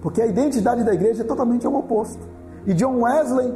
Porque 0.00 0.22
a 0.22 0.26
identidade 0.26 0.82
da 0.82 0.94
igreja 0.94 1.22
é 1.22 1.26
totalmente 1.26 1.66
o 1.66 1.76
oposto. 1.76 2.35
E 2.66 2.74
John 2.74 3.02
Wesley 3.02 3.52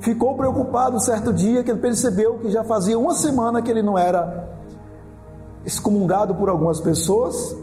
ficou 0.00 0.36
preocupado 0.36 0.98
certo 1.00 1.32
dia 1.32 1.62
que 1.62 1.70
ele 1.70 1.80
percebeu 1.80 2.38
que 2.38 2.50
já 2.50 2.64
fazia 2.64 2.98
uma 2.98 3.14
semana 3.14 3.62
que 3.62 3.70
ele 3.70 3.82
não 3.82 3.96
era 3.96 4.48
excomungado 5.64 6.34
por 6.34 6.48
algumas 6.48 6.80
pessoas, 6.80 7.56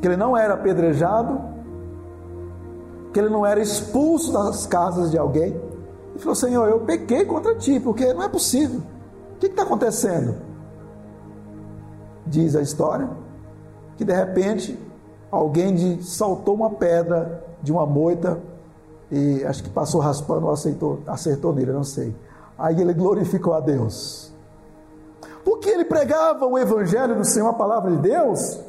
que 0.00 0.06
ele 0.06 0.16
não 0.16 0.36
era 0.36 0.54
apedrejado, 0.54 1.40
que 3.12 3.18
ele 3.18 3.30
não 3.30 3.44
era 3.44 3.58
expulso 3.58 4.32
das 4.32 4.66
casas 4.66 5.10
de 5.10 5.16
alguém. 5.16 5.56
Ele 6.10 6.18
falou: 6.18 6.34
Senhor, 6.34 6.68
eu 6.68 6.80
pequei 6.80 7.24
contra 7.24 7.54
ti, 7.54 7.80
porque 7.80 8.12
não 8.12 8.22
é 8.22 8.28
possível. 8.28 8.82
O 9.34 9.38
que 9.38 9.46
está 9.46 9.62
acontecendo? 9.62 10.36
Diz 12.26 12.54
a 12.54 12.60
história 12.60 13.08
que 13.96 14.04
de 14.04 14.12
repente 14.12 14.78
alguém 15.30 16.00
saltou 16.02 16.54
uma 16.54 16.70
pedra 16.70 17.42
de 17.62 17.72
uma 17.72 17.86
moita 17.86 18.38
e 19.10 19.44
acho 19.44 19.62
que 19.62 19.70
passou 19.70 20.00
raspando 20.00 20.46
ou 20.46 20.52
aceitou, 20.52 21.00
acertou 21.06 21.52
nele, 21.52 21.72
não 21.72 21.84
sei. 21.84 22.14
Aí 22.58 22.80
ele 22.80 22.92
glorificou 22.92 23.54
a 23.54 23.60
Deus. 23.60 24.32
Porque 25.44 25.70
ele 25.70 25.84
pregava 25.84 26.46
o 26.46 26.58
evangelho 26.58 27.16
do 27.16 27.24
Senhor, 27.24 27.48
a 27.48 27.52
palavra 27.54 27.90
de 27.90 27.98
Deus, 27.98 28.60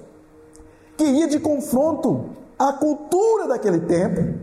que 0.96 1.04
ia 1.04 1.28
de 1.28 1.40
confronto 1.40 2.30
à 2.58 2.72
cultura 2.72 3.48
daquele 3.48 3.82
tempo, 3.82 4.40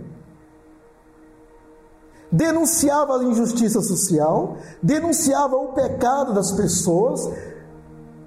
denunciava 2.30 3.18
a 3.18 3.24
injustiça 3.24 3.80
social, 3.80 4.56
denunciava 4.82 5.56
o 5.56 5.68
pecado 5.68 6.34
das 6.34 6.52
pessoas, 6.52 7.20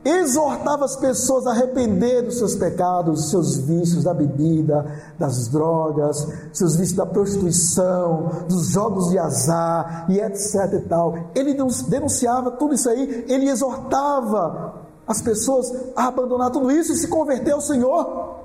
exortava 0.04 0.86
as 0.86 0.96
pessoas 0.96 1.46
a 1.46 1.52
arrepender 1.52 2.24
dos 2.24 2.38
seus 2.38 2.56
pecados, 2.56 3.16
dos 3.16 3.30
seus 3.30 3.58
vícios 3.58 4.04
da 4.04 4.14
bebida, 4.14 4.86
das 5.18 5.48
drogas, 5.50 6.26
seus 6.54 6.76
vícios 6.76 6.96
da 6.96 7.06
prostituição, 7.06 8.46
dos 8.48 8.70
jogos 8.70 9.10
de 9.10 9.20
azar 9.20 10.06
e 10.10 10.20
etc 10.20 10.74
e 10.74 10.80
tal. 10.88 11.16
Ele 11.36 11.54
denunciava 11.88 12.52
tudo 12.52 12.76
isso 12.76 12.90
aí, 12.90 13.26
ele 13.28 13.50
exortava 13.50 14.88
as 15.06 15.22
pessoas 15.22 15.68
a 15.96 16.08
abandonar 16.08 16.52
tudo 16.52 16.72
isso 16.72 16.94
e 16.94 16.96
se 16.96 17.08
converter 17.08 17.52
ao 17.52 17.62
Senhor. 17.62 18.40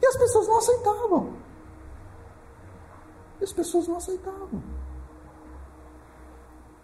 E 0.00 0.06
as 0.06 0.16
pessoas 0.16 0.46
não 0.46 0.58
aceitavam. 0.58 1.28
E 3.40 3.44
as 3.44 3.52
pessoas 3.52 3.88
não 3.88 3.96
aceitavam. 3.96 4.62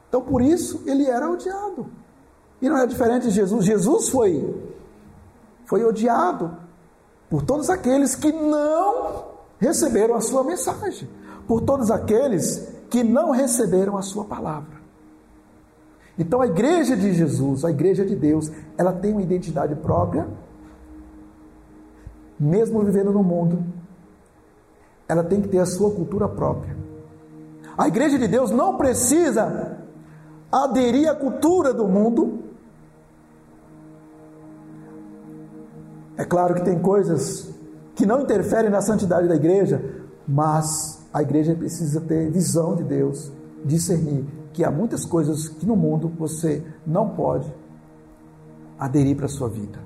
Então 0.09 0.21
por 0.21 0.43
isso 0.43 0.83
ele 0.85 1.07
era 1.07 1.31
odiado. 1.31 1.87
E 2.61 2.69
não 2.69 2.79
é 2.79 2.87
diferente 2.87 3.25
de 3.25 3.31
Jesus. 3.31 3.65
Jesus 3.65 4.09
foi, 4.09 4.55
foi 5.65 5.85
odiado 5.85 6.57
por 7.29 7.43
todos 7.43 7.71
aqueles 7.71 8.15
que 8.15 8.33
não 8.33 9.25
receberam 9.59 10.15
a 10.15 10.21
sua 10.21 10.43
mensagem, 10.43 11.09
por 11.47 11.61
todos 11.61 11.91
aqueles 11.91 12.69
que 12.91 13.05
não 13.05 13.31
receberam 13.31 13.97
a 13.97 14.03
sua 14.03 14.25
palavra. 14.25 14.81
Então 16.19 16.43
a 16.43 16.47
igreja 16.47 16.97
de 16.97 17.15
Jesus, 17.15 17.65
a 17.65 17.71
igreja 17.71 18.05
de 18.05 18.15
Deus, 18.15 18.51
ela 18.77 18.93
tem 18.93 19.13
uma 19.13 19.23
identidade 19.23 19.75
própria, 19.77 20.29
mesmo 22.39 22.83
vivendo 22.83 23.13
no 23.13 23.23
mundo, 23.23 23.65
ela 25.09 25.25
tem 25.25 25.41
que 25.41 25.49
ter 25.49 25.59
a 25.59 25.67
sua 25.67 25.91
cultura 25.91 26.29
própria. 26.29 26.77
A 27.77 27.89
igreja 27.89 28.19
de 28.19 28.29
Deus 28.29 28.51
não 28.51 28.77
precisa 28.77 29.79
aderir 30.51 31.09
à 31.09 31.15
cultura 31.15 31.73
do 31.73 31.87
mundo, 31.87 32.45
É 36.21 36.25
claro 36.27 36.55
que 36.55 36.61
tem 36.61 36.79
coisas 36.79 37.49
que 37.95 38.05
não 38.05 38.21
interferem 38.21 38.69
na 38.69 38.83
santidade 38.83 39.27
da 39.27 39.35
igreja, 39.35 39.83
mas 40.29 41.03
a 41.15 41.23
igreja 41.23 41.55
precisa 41.55 41.99
ter 41.99 42.31
visão 42.31 42.77
de 42.77 42.85
Deus, 42.85 43.33
discernir 43.65 44.27
que 44.53 44.63
há 44.63 44.71
muitas 44.71 45.07
coisas 45.07 45.49
que 45.49 45.65
no 45.65 45.75
mundo 45.75 46.13
você 46.19 46.63
não 46.87 47.09
pode 47.09 47.51
aderir 48.79 49.17
para 49.17 49.25
a 49.25 49.31
sua 49.31 49.49
vida. 49.49 49.79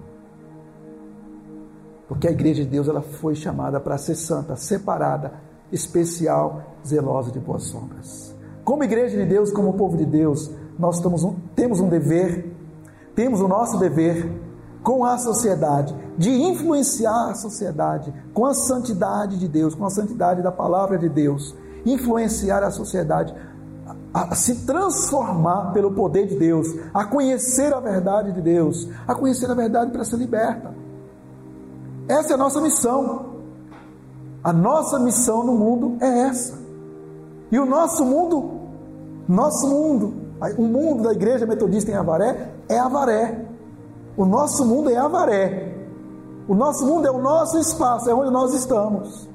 Porque 2.09 2.27
a 2.27 2.33
igreja 2.33 2.65
de 2.65 2.71
Deus 2.71 2.89
ela 2.89 3.01
foi 3.01 3.37
chamada 3.37 3.79
para 3.79 3.97
ser 3.97 4.17
santa, 4.17 4.57
separada, 4.57 5.35
especial, 5.71 6.75
zelosa 6.85 7.31
de 7.31 7.39
boas 7.39 7.63
sombras. 7.63 8.35
Como 8.65 8.83
igreja 8.83 9.17
de 9.17 9.25
Deus, 9.25 9.53
como 9.53 9.75
povo 9.75 9.97
de 9.97 10.05
Deus, 10.05 10.51
nós 10.77 10.99
um, 11.07 11.37
temos 11.55 11.79
um 11.79 11.89
dever, 11.89 12.53
temos 13.15 13.41
o 13.41 13.47
nosso 13.47 13.79
dever 13.79 14.44
com 14.85 15.05
a 15.05 15.19
sociedade, 15.19 15.97
de 16.17 16.31
influenciar 16.31 17.31
a 17.31 17.35
sociedade 17.35 18.15
com 18.33 18.47
a 18.47 18.55
santidade 18.55 19.39
de 19.39 19.49
Deus, 19.49 19.75
com 19.75 19.85
a 19.85 19.91
santidade 19.91 20.43
da 20.43 20.53
palavra 20.53 20.99
de 20.99 21.09
Deus, 21.09 21.57
influenciar 21.85 22.63
a 22.63 22.71
sociedade 22.71 23.35
a 24.13 24.33
se 24.37 24.65
transformar 24.65 25.73
pelo 25.73 25.91
poder 25.93 26.29
de 26.29 26.37
Deus, 26.37 26.69
a 26.95 27.05
conhecer 27.05 27.75
a 27.75 27.81
verdade 27.81 28.31
de 28.31 28.41
Deus, 28.41 28.89
a 29.09 29.15
conhecer 29.15 29.51
a 29.51 29.55
verdade 29.55 29.91
para 29.91 30.05
ser 30.05 30.17
liberta. 30.17 30.73
Essa 32.07 32.33
é 32.33 32.35
a 32.35 32.39
nossa 32.39 32.61
missão. 32.61 33.35
A 34.43 34.53
nossa 34.53 35.01
missão 35.01 35.43
no 35.43 35.55
mundo 35.55 35.97
é 36.01 36.29
essa. 36.29 36.57
E 37.51 37.59
o 37.59 37.67
nosso 37.67 38.05
mundo, 38.05 38.61
nosso 39.27 39.67
mundo, 39.67 40.15
o 40.59 40.63
mundo 40.63 41.03
da 41.03 41.13
igreja 41.13 41.47
metodista 41.47 41.91
em 41.91 41.95
Avaré 41.95 42.53
é 42.69 42.79
Avaré. 42.79 43.54
O 44.17 44.25
nosso 44.25 44.65
mundo 44.65 44.91
é 44.91 44.97
Avaré. 44.97 45.75
O 46.47 46.55
nosso 46.55 46.87
mundo 46.87 47.07
é 47.07 47.11
o 47.11 47.19
nosso 47.19 47.59
espaço, 47.59 48.09
é 48.09 48.15
onde 48.15 48.31
nós 48.31 48.53
estamos. 48.53 49.29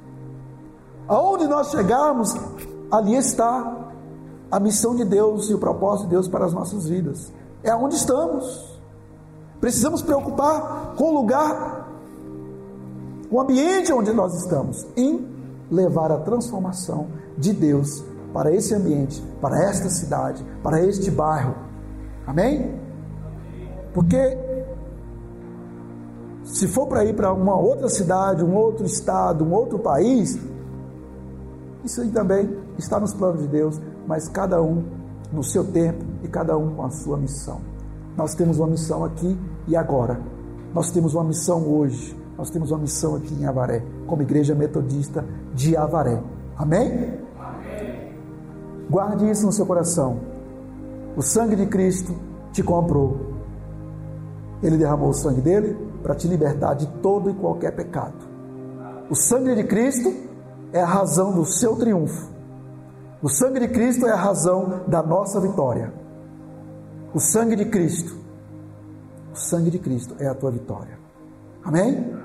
Aonde 1.08 1.48
nós 1.48 1.72
chegarmos, 1.72 2.36
ali 2.92 3.16
está 3.16 3.90
a 4.52 4.60
missão 4.60 4.96
de 4.96 5.04
Deus 5.04 5.50
e 5.50 5.54
o 5.54 5.60
propósito 5.60 6.04
de 6.06 6.12
Deus 6.12 6.28
para 6.28 6.46
as 6.46 6.54
nossas 6.54 6.88
vidas. 6.88 7.32
É 7.64 7.74
onde 7.74 7.96
estamos. 7.96 8.80
Precisamos 9.60 10.02
preocupar 10.02 10.94
com 10.96 11.10
o 11.10 11.14
lugar, 11.16 11.90
o 13.30 13.42
ambiente 13.42 13.92
onde 13.92 14.14
nós 14.14 14.34
estamos, 14.36 14.88
em 14.96 15.28
levar 15.70 16.12
a 16.12 16.20
transformação 16.20 17.08
de 17.38 17.54
Deus 17.54 18.04
para 18.34 18.54
esse 18.54 18.74
ambiente, 18.74 19.22
para 19.42 19.64
esta 19.64 19.90
cidade, 19.90 20.46
para 20.64 20.82
este 20.82 21.12
bairro. 21.12 21.56
Amém? 22.26 22.80
Porque 23.94 24.38
se 26.60 26.68
for 26.68 26.88
para 26.88 27.06
ir 27.06 27.16
para 27.16 27.32
uma 27.32 27.58
outra 27.58 27.88
cidade, 27.88 28.44
um 28.44 28.54
outro 28.54 28.86
estado, 28.86 29.46
um 29.46 29.54
outro 29.54 29.80
país, 29.80 30.38
isso 31.86 32.02
aí 32.02 32.10
também 32.10 32.54
está 32.78 33.00
nos 33.00 33.14
planos 33.14 33.42
de 33.42 33.48
Deus, 33.48 33.80
mas 34.06 34.28
cada 34.28 34.62
um 34.62 34.84
no 35.32 35.42
seu 35.42 35.64
tempo 35.64 36.04
e 36.22 36.28
cada 36.28 36.58
um 36.58 36.76
com 36.76 36.84
a 36.84 36.90
sua 36.90 37.16
missão. 37.16 37.62
Nós 38.18 38.36
temos 38.36 38.60
uma 38.60 38.68
missão 38.68 39.06
aqui 39.06 39.40
e 39.70 39.78
agora. 39.78 40.20
Nós 40.74 40.92
temos 40.92 41.14
uma 41.14 41.24
missão 41.24 41.66
hoje. 41.66 42.14
Nós 42.38 42.50
temos 42.50 42.72
uma 42.72 42.80
missão 42.80 43.16
aqui 43.16 43.34
em 43.34 43.46
Avaré, 43.46 43.82
como 44.06 44.22
Igreja 44.22 44.54
Metodista 44.54 45.24
de 45.56 45.78
Avaré. 45.78 46.22
Amém? 46.58 47.22
Amém. 47.40 48.14
Guarde 48.90 49.30
isso 49.30 49.46
no 49.46 49.54
seu 49.54 49.66
coração. 49.66 50.18
O 51.16 51.22
sangue 51.22 51.56
de 51.56 51.68
Cristo 51.68 52.14
te 52.52 52.62
comprou. 52.62 53.16
Ele 54.62 54.76
derramou 54.76 55.08
o 55.08 55.14
sangue 55.14 55.40
dele 55.40 55.89
para 56.02 56.16
te 56.16 56.28
libertar 56.28 56.74
de 56.74 56.88
todo 57.02 57.30
e 57.30 57.34
qualquer 57.34 57.76
pecado. 57.76 58.28
O 59.10 59.16
sangue 59.16 59.56
de 59.56 59.64
Cristo 59.64 60.14
é 60.72 60.82
a 60.82 60.86
razão 60.86 61.34
do 61.34 61.46
seu 61.46 61.76
triunfo. 61.76 62.30
O 63.22 63.28
sangue 63.28 63.60
de 63.60 63.68
Cristo 63.68 64.06
é 64.06 64.12
a 64.12 64.16
razão 64.16 64.82
da 64.88 65.04
nossa 65.04 65.40
vitória. 65.42 65.94
O 67.14 67.20
sangue 67.20 67.56
de 67.56 67.66
Cristo, 67.66 68.16
o 69.34 69.36
sangue 69.36 69.72
de 69.72 69.80
Cristo 69.80 70.16
é 70.20 70.28
a 70.28 70.36
tua 70.36 70.52
vitória. 70.52 71.00
Amém? 71.64 72.16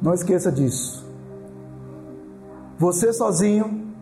Não 0.00 0.14
esqueça 0.14 0.50
disso. 0.50 1.04
Você 2.78 3.12
sozinho, 3.12 3.94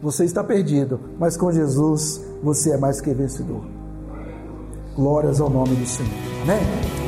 você 0.00 0.24
está 0.24 0.44
perdido, 0.44 1.00
mas 1.18 1.36
com 1.36 1.50
Jesus 1.50 2.24
você 2.42 2.72
é 2.72 2.78
mais 2.78 3.00
que 3.00 3.12
vencedor. 3.12 3.64
Glórias 4.94 5.40
ao 5.40 5.50
nome 5.50 5.74
do 5.74 5.86
Senhor. 5.86 6.12
Amém? 6.42 6.99